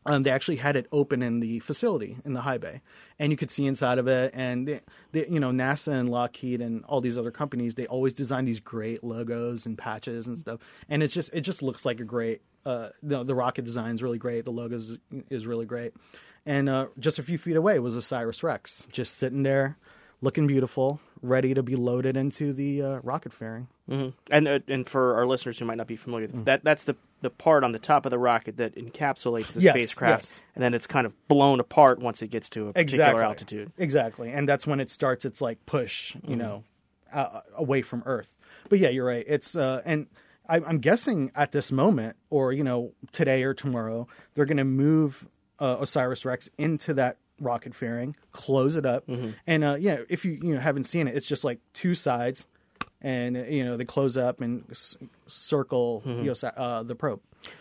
um, 0.08 0.22
they 0.22 0.30
actually 0.30 0.56
had 0.56 0.74
it 0.76 0.86
open 0.90 1.22
in 1.22 1.40
the 1.40 1.58
facility 1.60 2.16
in 2.24 2.32
the 2.32 2.40
high 2.40 2.58
bay, 2.58 2.80
and 3.18 3.30
you 3.30 3.36
could 3.36 3.50
see 3.50 3.66
inside 3.66 3.98
of 3.98 4.08
it. 4.08 4.32
And 4.34 4.66
they, 4.66 4.80
they, 5.12 5.28
you 5.28 5.38
know, 5.38 5.50
NASA 5.50 5.92
and 5.92 6.08
Lockheed 6.08 6.60
and 6.60 6.84
all 6.86 7.00
these 7.00 7.18
other 7.18 7.30
companies, 7.30 7.74
they 7.74 7.86
always 7.86 8.14
design 8.14 8.46
these 8.46 8.60
great 8.60 9.04
logos 9.04 9.66
and 9.66 9.76
patches 9.76 10.26
and 10.26 10.38
stuff. 10.38 10.60
And 10.88 11.02
it 11.02 11.08
just 11.08 11.30
it 11.34 11.42
just 11.42 11.62
looks 11.62 11.84
like 11.84 12.00
a 12.00 12.04
great. 12.04 12.42
Uh, 12.64 12.90
the, 13.02 13.22
the 13.24 13.34
rocket 13.34 13.64
design 13.64 13.94
is 13.94 14.02
really 14.02 14.18
great. 14.18 14.44
The 14.44 14.52
logos 14.52 14.90
is, 14.90 14.98
is 15.30 15.46
really 15.46 15.64
great. 15.64 15.92
And 16.44 16.68
uh, 16.68 16.88
just 16.98 17.18
a 17.18 17.22
few 17.22 17.38
feet 17.38 17.56
away 17.56 17.78
was 17.78 17.96
Osiris 17.96 18.42
Rex, 18.42 18.86
just 18.92 19.16
sitting 19.16 19.42
there, 19.42 19.78
looking 20.20 20.46
beautiful, 20.46 21.00
ready 21.22 21.54
to 21.54 21.62
be 21.62 21.76
loaded 21.76 22.16
into 22.16 22.52
the 22.52 22.82
uh, 22.82 22.98
rocket 23.02 23.32
fairing. 23.32 23.68
Mm-hmm. 23.90 24.10
And 24.30 24.48
uh, 24.48 24.58
and 24.68 24.86
for 24.86 25.14
our 25.16 25.26
listeners 25.26 25.58
who 25.58 25.64
might 25.64 25.76
not 25.76 25.86
be 25.86 25.96
familiar, 25.96 26.26
with 26.28 26.44
that 26.44 26.64
that's 26.64 26.84
the 26.84 26.96
the 27.20 27.30
part 27.30 27.64
on 27.64 27.72
the 27.72 27.78
top 27.78 28.06
of 28.06 28.10
the 28.10 28.18
rocket 28.18 28.58
that 28.58 28.76
encapsulates 28.76 29.52
the 29.52 29.60
Yes, 29.60 29.74
spacecraft, 29.74 30.22
yes. 30.22 30.42
and 30.54 30.62
then 30.62 30.74
it's 30.74 30.86
kind 30.86 31.06
of 31.06 31.14
blown 31.28 31.58
apart 31.60 31.98
once 31.98 32.22
it 32.22 32.28
gets 32.28 32.48
to 32.50 32.68
a 32.68 32.72
particular 32.72 33.22
altitude. 33.22 33.72
Exactly, 33.78 34.30
and 34.30 34.48
that's 34.48 34.66
when 34.66 34.80
it 34.80 34.90
starts 34.90 35.24
its 35.24 35.40
like 35.40 35.64
push, 35.66 36.14
you 36.26 36.36
know, 36.36 36.64
uh, 37.12 37.40
away 37.56 37.82
from 37.82 38.02
Earth. 38.06 38.36
But 38.68 38.78
yeah, 38.78 38.90
you're 38.90 39.06
right. 39.06 39.24
It's 39.26 39.56
uh, 39.56 39.82
and 39.84 40.06
I, 40.48 40.56
I'm 40.56 40.78
guessing 40.78 41.32
at 41.34 41.52
this 41.52 41.72
moment, 41.72 42.16
or 42.30 42.52
you 42.52 42.62
know, 42.62 42.92
today 43.12 43.42
or 43.42 43.54
tomorrow, 43.54 44.06
they're 44.34 44.46
going 44.46 44.58
to 44.58 44.64
move 44.64 45.26
uh, 45.58 45.78
Osiris 45.80 46.24
Rex 46.24 46.48
into 46.58 46.94
that 46.94 47.16
rocket 47.40 47.74
fairing, 47.74 48.16
close 48.32 48.76
it 48.76 48.84
up, 48.86 49.04
and 49.46 49.64
uh, 49.64 49.76
yeah, 49.78 49.98
if 50.08 50.24
you 50.24 50.32
you 50.42 50.54
know 50.54 50.60
haven't 50.60 50.84
seen 50.84 51.08
it, 51.08 51.16
it's 51.16 51.26
just 51.26 51.44
like 51.44 51.58
two 51.74 51.94
sides, 51.94 52.46
and 53.00 53.36
uh, 53.36 53.40
you 53.44 53.64
know 53.64 53.76
they 53.76 53.84
close 53.84 54.16
up 54.16 54.40
and 54.40 54.64
s- 54.70 54.96
circle 55.26 56.00
the 56.04 56.28
Osi- 56.28 56.52
uh, 56.56 56.82
the 56.82 56.94
probe. 56.94 57.20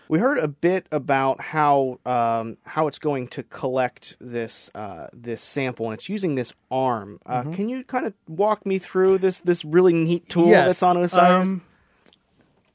We 0.10 0.18
heard 0.18 0.40
a 0.40 0.48
bit 0.48 0.88
about 0.92 1.40
how 1.40 2.00
um, 2.06 2.58
how 2.64 2.88
it's 2.88 2.98
going 2.98 3.28
to 3.30 3.44
collect 3.44 4.18
this 4.20 4.72
uh, 4.74 5.08
this 5.14 5.42
sample, 5.42 5.86
and 5.86 5.94
it's 5.94 6.10
using 6.10 6.34
this 6.36 6.52
arm. 6.72 7.20
Uh, 7.26 7.42
Mm-hmm. 7.44 7.54
Can 7.54 7.70
you 7.70 7.84
kind 7.84 8.08
of 8.08 8.14
walk 8.28 8.66
me 8.66 8.80
through 8.80 9.20
this 9.20 9.40
this 9.42 9.64
really 9.64 9.94
neat 9.94 10.28
tool 10.30 10.50
that's 10.66 10.82
on 10.84 10.98
Osiris? 10.98 11.48
Um, 11.48 11.62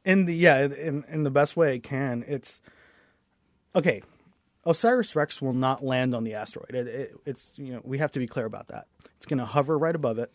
in 0.05 0.25
the 0.27 0.35
yeah, 0.35 0.61
in 0.65 1.05
in 1.09 1.25
the 1.25 1.31
best 1.31 1.57
way 1.57 1.75
it 1.77 1.83
can. 1.83 2.25
It's 2.29 2.61
okay. 3.75 4.03
Osiris 4.65 5.17
Rex 5.17 5.43
will 5.43 5.53
not 5.53 5.85
land 5.85 6.15
on 6.15 6.25
the 6.25 6.35
asteroid. 6.35 6.75
It, 6.75 6.87
it, 6.87 7.17
it's 7.27 7.53
you 7.57 7.73
know 7.73 7.81
we 7.85 7.99
have 7.99 8.13
to 8.13 8.19
be 8.19 8.27
clear 8.27 8.47
about 8.47 8.69
that. 8.69 8.87
It's 9.17 9.27
going 9.27 9.39
to 9.39 9.45
hover 9.45 9.79
right 9.79 9.95
above 9.95 10.19
it. 10.19 10.33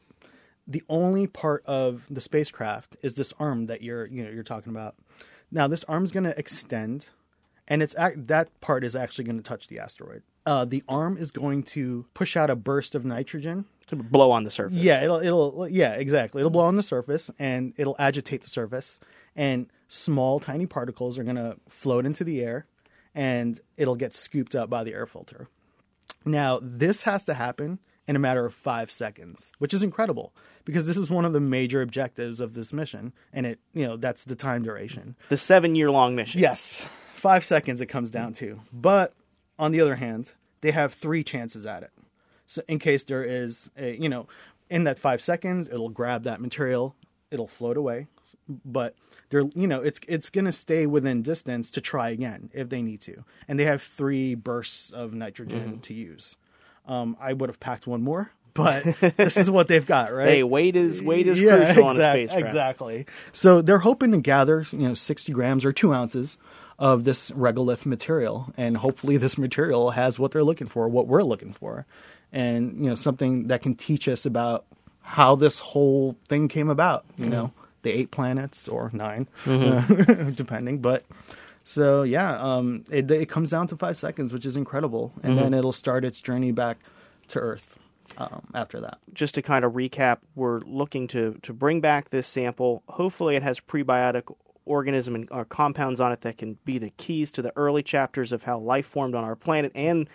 The 0.68 0.84
only 0.90 1.28
part 1.28 1.63
of 1.66 2.04
the 2.10 2.20
spacecraft 2.20 2.98
is 3.02 3.16
this 3.16 3.34
arm 3.40 3.68
that 3.68 3.82
you're 3.82 4.06
you 4.06 4.24
know 4.24 4.30
you're 4.30 4.44
talking 4.44 4.72
about. 4.72 4.96
Now 5.52 5.68
this 5.68 5.84
arm's 5.86 6.12
going 6.12 6.26
to 6.26 6.38
extend, 6.38 7.10
and 7.68 7.82
it's 7.82 7.96
that 7.98 8.60
part 8.60 8.84
is 8.84 8.96
actually 8.96 9.26
going 9.26 9.38
to 9.38 9.44
touch 9.44 9.68
the 9.68 9.80
asteroid. 9.80 10.24
Uh, 10.46 10.66
the 10.66 10.84
arm 10.88 11.18
is 11.18 11.32
going 11.32 11.62
to 11.62 12.06
push 12.13 12.38
out 12.38 12.50
a 12.50 12.56
burst 12.56 12.96
of 12.96 13.04
nitrogen 13.06 13.66
to 13.88 13.96
blow 13.96 14.32
on 14.32 14.44
the 14.44 14.52
surface. 14.52 14.78
yeah, 14.78 15.04
it'll 15.04 15.20
it'll 15.20 15.68
yeah, 15.70 15.94
exactly. 15.94 16.42
It'll 16.42 16.50
blow 16.50 16.66
on 16.66 16.76
the 16.76 16.84
surface 16.84 17.32
and 17.40 17.74
it'll 17.78 17.96
agitate 17.98 18.42
the 18.44 18.50
surface 18.50 19.00
and 19.36 19.68
small 19.88 20.40
tiny 20.40 20.66
particles 20.66 21.18
are 21.18 21.24
going 21.24 21.38
to 21.38 21.58
float 21.70 22.06
into 22.06 22.24
the 22.24 22.42
air 22.42 22.66
and 23.18 23.60
it'll 23.78 23.96
get 23.96 24.14
scooped 24.14 24.56
up 24.56 24.70
by 24.70 24.84
the 24.84 24.94
air 24.94 25.08
filter. 25.08 25.50
Now, 26.24 26.60
this 26.62 27.02
has 27.02 27.26
to 27.26 27.34
happen 27.34 27.80
in 28.08 28.16
a 28.16 28.20
matter 28.20 28.46
of 28.46 28.54
5 28.54 28.92
seconds, 28.92 29.52
which 29.58 29.74
is 29.74 29.82
incredible 29.82 30.34
because 30.66 30.86
this 30.86 30.98
is 30.98 31.10
one 31.10 31.26
of 31.26 31.34
the 31.34 31.40
major 31.40 31.82
objectives 31.82 32.40
of 32.40 32.54
this 32.54 32.72
mission 32.72 33.14
and 33.34 33.48
it, 33.48 33.60
you 33.74 33.88
know, 33.88 33.98
that's 33.98 34.24
the 34.24 34.36
time 34.36 34.62
duration. 34.62 35.16
the 35.30 35.36
seven 35.36 35.74
year 35.74 35.90
long 35.90 36.16
mission. 36.16 36.40
Yes, 36.40 36.84
five 37.14 37.44
seconds 37.44 37.82
it 37.82 37.88
comes 37.88 38.12
down 38.12 38.34
to. 38.34 38.62
But 38.72 39.16
on 39.58 39.72
the 39.72 39.82
other 39.82 39.96
hand, 39.96 40.34
they 40.62 40.72
have 40.72 40.94
three 40.94 41.24
chances 41.24 41.66
at 41.66 41.82
it. 41.82 41.92
So 42.46 42.62
in 42.68 42.78
case 42.78 43.04
there 43.04 43.24
is, 43.24 43.72
a, 43.76 43.96
you 43.96 44.10
know, 44.10 44.28
in 44.70 44.84
that 44.84 45.00
five 45.00 45.22
seconds, 45.22 45.68
it'll 45.70 45.90
grab 45.90 46.24
that 46.24 46.40
material, 46.40 46.96
it'll 47.32 47.48
float 47.48 47.78
away. 47.78 48.08
But 48.48 48.96
they're, 49.30 49.46
you 49.56 49.68
know, 49.68 49.82
it's 49.82 50.00
it's 50.08 50.30
gonna 50.30 50.52
stay 50.52 50.86
within 50.86 51.22
distance 51.22 51.70
to 51.72 51.82
try 51.82 52.10
again 52.10 52.50
if 52.54 52.70
they 52.70 52.82
need 52.82 53.02
to. 53.02 53.24
And 53.48 53.60
they 53.60 53.66
have 53.66 53.82
three 53.82 54.36
bursts 54.36 54.92
of 54.92 55.13
nitrogen 55.13 55.80
to 55.82 55.94
use. 55.94 56.38
Um, 56.88 57.18
I 57.20 57.34
would 57.34 57.50
have 57.50 57.60
packed 57.60 57.86
one 57.88 58.02
more, 58.02 58.32
but 58.54 58.84
this 59.18 59.36
is 59.38 59.50
what 59.52 59.68
they've 59.68 59.86
got, 59.86 60.13
right? 60.13 60.28
Hey, 60.28 60.44
weight 60.44 60.76
is 60.76 61.02
weight 61.02 61.28
is 61.28 61.38
crucial 61.40 61.84
on 61.84 61.92
a 61.92 61.94
exact- 61.96 62.13
spacecraft. 62.16 62.48
Exactly. 62.48 63.06
So 63.34 63.62
they're 63.62 63.80
hoping 63.80 64.12
to 64.12 64.18
gather, 64.20 64.66
you 64.72 64.80
know, 64.88 64.94
60 64.94 65.32
grams 65.34 65.66
or 65.66 65.74
two 65.74 65.94
ounces 65.94 66.38
of 66.80 67.04
this 67.06 67.32
regolith 67.32 67.86
material, 67.86 68.54
and 68.56 68.78
hopefully 68.78 69.18
this 69.18 69.38
material 69.38 69.92
has 69.92 70.18
what 70.20 70.32
they're 70.32 70.44
looking 70.44 70.68
for, 70.68 70.88
what 70.88 71.08
we're 71.08 71.24
looking 71.24 71.52
for, 71.52 71.86
and 72.32 72.78
you 72.84 72.90
know, 72.90 72.96
something 72.96 73.48
that 73.48 73.62
can 73.62 73.74
teach 73.76 74.08
us 74.08 74.26
about 74.26 74.66
how 75.02 75.36
this 75.36 75.60
whole 75.60 76.16
thing 76.30 76.48
came 76.48 76.70
about. 76.70 77.04
You 77.18 77.24
Mm-hmm. 77.26 77.32
know, 77.32 77.52
the 77.88 78.00
eight 78.00 78.12
planets 78.12 78.67
or 78.67 78.89
9 78.93 79.28
depending, 80.36 80.80
but. 80.80 81.04
So 81.63 82.04
yeah, 82.04 82.39
um, 82.39 82.86
it, 82.89 83.12
it 83.12 83.28
comes 83.28 83.50
down 83.50 83.67
to 83.67 83.76
five 83.76 83.97
seconds, 83.97 84.32
which 84.32 84.45
is 84.45 84.56
incredible, 84.56 85.12
and 85.21 85.34
Mm-hmm. 85.34 85.41
then 85.43 85.54
it'll 85.54 85.73
start 85.73 86.06
its 86.06 86.21
journey 86.21 86.54
back 86.54 86.78
to 87.28 87.39
Earth 87.39 87.78
um, 88.17 88.47
after 88.54 88.80
that. 88.80 89.00
just 89.13 89.36
to 89.36 89.41
kind 89.41 89.65
of 89.65 89.73
recap, 89.73 90.19
we're 90.34 90.62
looking 90.62 91.10
to 91.10 91.38
to 91.41 91.52
bring 91.52 91.82
back 91.82 92.10
this 92.10 92.26
sample. 92.26 92.84
Hopefully, 92.88 93.36
it 93.36 93.43
has 93.43 93.60
prebiotic 93.60 94.34
organism 94.63 95.13
and 95.15 95.28
or 95.30 95.43
compounds 95.43 96.00
on 96.00 96.13
it 96.13 96.21
that 96.21 96.38
can 96.38 96.58
be 96.63 96.78
the 96.78 96.91
keys 96.91 97.32
to 97.32 97.41
the 97.41 97.52
early 97.58 97.84
chapters 97.84 98.32
of 98.32 98.43
how 98.43 98.58
life 98.58 98.86
formed 98.86 99.13
on 99.13 99.26
our 99.26 99.36
planet 99.36 99.73
and 99.76 100.08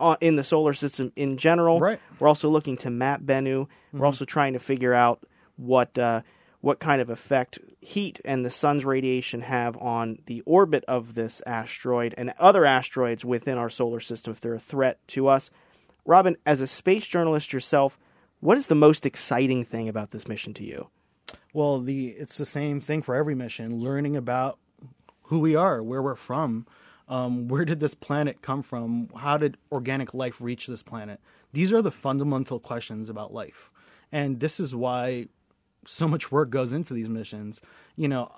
uh, 0.00 0.16
in 0.20 0.36
the 0.36 0.44
solar 0.44 0.74
system 0.74 1.12
in 1.16 1.38
general. 1.38 1.80
Right. 1.80 1.98
We're 2.18 2.28
also 2.28 2.50
looking 2.50 2.76
to 2.76 2.90
map 2.90 3.22
Bennu. 3.22 3.68
We're 3.94 4.04
also 4.04 4.26
trying 4.26 4.52
to 4.52 4.58
figure 4.58 4.92
out 4.92 5.22
what 5.56 5.98
uh, 5.98 6.20
what 6.60 6.78
kind 6.78 7.00
of 7.00 7.08
effect 7.08 7.58
heat 7.80 8.20
and 8.24 8.44
the 8.44 8.50
sun's 8.50 8.84
radiation 8.84 9.42
have 9.42 9.76
on 9.78 10.18
the 10.26 10.42
orbit 10.42 10.84
of 10.86 11.14
this 11.14 11.40
asteroid 11.46 12.14
and 12.18 12.32
other 12.38 12.64
asteroids 12.64 13.24
within 13.24 13.56
our 13.56 13.70
solar 13.70 14.00
system 14.00 14.32
if 14.32 14.40
they're 14.40 14.54
a 14.54 14.60
threat 14.60 14.98
to 15.08 15.26
us. 15.26 15.50
Robin, 16.04 16.36
as 16.44 16.60
a 16.60 16.66
space 16.66 17.06
journalist 17.06 17.52
yourself, 17.52 17.98
what 18.40 18.58
is 18.58 18.66
the 18.66 18.74
most 18.74 19.06
exciting 19.06 19.64
thing 19.64 19.88
about 19.88 20.10
this 20.10 20.28
mission 20.28 20.52
to 20.54 20.64
you? 20.64 20.88
Well, 21.52 21.80
the 21.80 22.08
it's 22.08 22.38
the 22.38 22.44
same 22.44 22.80
thing 22.80 23.02
for 23.02 23.14
every 23.14 23.34
mission. 23.34 23.80
Learning 23.80 24.16
about 24.16 24.58
who 25.24 25.38
we 25.38 25.54
are, 25.54 25.82
where 25.82 26.02
we're 26.02 26.14
from, 26.14 26.66
um, 27.08 27.48
where 27.48 27.64
did 27.64 27.80
this 27.80 27.94
planet 27.94 28.42
come 28.42 28.62
from? 28.62 29.10
How 29.16 29.36
did 29.36 29.56
organic 29.70 30.14
life 30.14 30.40
reach 30.40 30.66
this 30.66 30.82
planet? 30.82 31.20
These 31.52 31.72
are 31.72 31.82
the 31.82 31.90
fundamental 31.90 32.60
questions 32.60 33.08
about 33.08 33.32
life, 33.32 33.70
and 34.12 34.40
this 34.40 34.60
is 34.60 34.74
why 34.74 35.28
so 35.86 36.06
much 36.08 36.30
work 36.30 36.50
goes 36.50 36.72
into 36.72 36.94
these 36.94 37.08
missions. 37.08 37.60
You 37.96 38.08
know, 38.08 38.32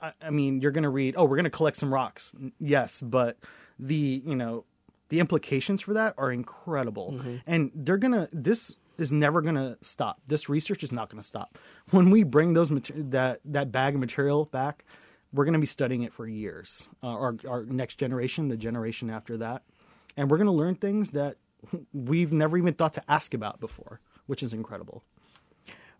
I, 0.00 0.12
I 0.22 0.30
mean, 0.30 0.60
you're 0.60 0.70
going 0.70 0.84
to 0.84 0.88
read, 0.90 1.14
oh, 1.16 1.24
we're 1.24 1.36
going 1.36 1.44
to 1.44 1.50
collect 1.50 1.76
some 1.76 1.92
rocks. 1.92 2.32
Yes, 2.58 3.00
but 3.00 3.38
the 3.78 4.22
you 4.24 4.34
know 4.34 4.64
the 5.08 5.20
implications 5.20 5.80
for 5.80 5.94
that 5.94 6.14
are 6.18 6.32
incredible, 6.32 7.20
and 7.46 7.70
they're 7.74 7.96
gonna 7.96 8.28
this 8.32 8.74
is 8.98 9.12
never 9.12 9.40
gonna 9.40 9.76
stop. 9.82 10.20
This 10.26 10.48
research 10.48 10.82
is 10.82 10.90
not 10.92 11.08
gonna 11.08 11.22
stop. 11.22 11.56
When 11.90 12.10
we 12.10 12.24
bring 12.24 12.52
those 12.52 12.70
mater- 12.70 12.94
that 12.96 13.40
that 13.44 13.70
bag 13.72 13.94
of 13.94 14.00
material 14.00 14.44
back, 14.46 14.84
we're 15.32 15.44
gonna 15.44 15.58
be 15.58 15.66
studying 15.66 16.02
it 16.02 16.12
for 16.12 16.26
years. 16.26 16.88
Uh, 17.02 17.06
our 17.06 17.36
our 17.48 17.64
next 17.64 17.96
generation, 17.96 18.48
the 18.48 18.56
generation 18.56 19.10
after 19.10 19.36
that, 19.38 19.62
and 20.16 20.30
we're 20.30 20.38
gonna 20.38 20.52
learn 20.52 20.74
things 20.74 21.12
that 21.12 21.36
we've 21.92 22.32
never 22.32 22.58
even 22.58 22.74
thought 22.74 22.94
to 22.94 23.10
ask 23.10 23.32
about 23.34 23.60
before, 23.60 24.00
which 24.26 24.42
is 24.42 24.52
incredible. 24.52 25.04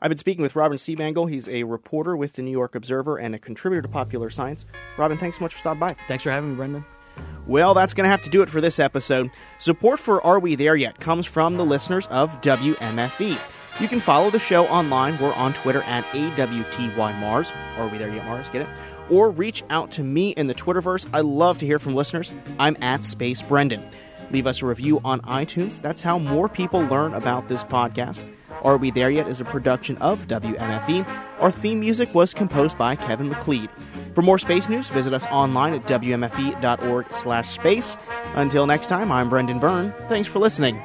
I've 0.00 0.11
been 0.11 0.18
speaking 0.18 0.42
with 0.42 0.54
Robin 0.54 0.78
Seemangal. 0.78 1.28
He's 1.30 1.48
a 1.48 1.64
reporter 1.64 2.16
with 2.16 2.34
the 2.34 2.42
New 2.42 2.52
York 2.52 2.74
Observer 2.74 3.16
and 3.16 3.34
a 3.34 3.38
contributor 3.38 3.82
to 3.82 3.88
Popular 3.88 4.30
Science. 4.30 4.64
Robin, 4.96 5.18
thanks 5.18 5.38
so 5.38 5.44
much 5.44 5.54
for 5.54 5.61
stopping 5.61 5.80
by. 5.80 5.96
Thanks 6.06 6.22
for 6.22 6.30
having 6.30 6.50
me, 6.50 6.56
Brendan. 6.56 6.84
Well, 7.48 7.74
that's 7.74 7.94
going 7.94 8.04
to 8.04 8.11
have 8.11 8.22
to 8.22 8.30
do 8.30 8.42
it 8.42 8.48
for 8.50 8.61
this 8.61 8.78
episode. 8.78 9.30
Support 9.58 9.98
for 9.98 10.24
Are 10.24 10.38
We 10.38 10.54
There 10.54 10.76
Yet 10.76 11.00
comes 11.00 11.26
from 11.26 11.56
the 11.56 11.64
listeners 11.64 12.06
of 12.08 12.40
WMFE. 12.42 13.38
You 13.80 13.88
can 13.88 14.00
follow 14.00 14.30
the 14.30 14.38
show 14.38 14.66
online. 14.66 15.18
We're 15.18 15.34
on 15.34 15.52
Twitter 15.52 15.82
at 15.82 16.04
AWTYMars. 16.06 17.52
Are 17.78 17.88
We 17.88 17.98
There 17.98 18.14
Yet 18.14 18.24
Mars? 18.24 18.48
Get 18.50 18.62
it? 18.62 18.68
Or 19.11 19.30
reach 19.30 19.64
out 19.70 19.90
to 19.92 20.04
me 20.04 20.30
in 20.30 20.46
the 20.46 20.54
Twitterverse. 20.54 21.08
I 21.12 21.22
love 21.22 21.58
to 21.58 21.66
hear 21.66 21.78
from 21.78 21.94
listeners. 21.94 22.30
I'm 22.58 22.76
at 22.82 23.04
Space 23.04 23.42
Brendan. 23.42 23.82
Leave 24.30 24.46
us 24.46 24.62
a 24.62 24.66
review 24.66 25.00
on 25.04 25.20
iTunes. 25.22 25.80
That's 25.80 26.02
how 26.02 26.18
more 26.18 26.48
people 26.48 26.80
learn 26.82 27.14
about 27.14 27.48
this 27.48 27.64
podcast. 27.64 28.20
Are 28.62 28.77
We 28.77 28.90
There 28.90 29.11
Yet 29.11 29.29
is 29.29 29.40
a 29.40 29.44
production 29.44 29.97
of 29.99 30.27
WMFE. 30.29 31.07
Our 31.40 31.51
theme 31.51 31.81
music 31.81 32.14
was 32.14 32.35
composed 32.35 32.77
by 32.77 32.97
Kevin 32.97 33.29
MacLeod. 33.29 33.71
For 34.14 34.23
more 34.23 34.38
space 34.38 34.68
news, 34.68 34.88
visit 34.88 35.12
us 35.12 35.27
online 35.27 35.75
at 35.75 35.87
wmfe.org 35.87 37.12
slash 37.12 37.49
space. 37.51 37.97
Until 38.35 38.66
next 38.66 38.88
time, 38.88 39.12
I'm 39.12 39.29
Brendan 39.29 39.59
Byrne. 39.59 39.92
Thanks 40.09 40.29
for 40.29 40.38
listening. 40.38 40.83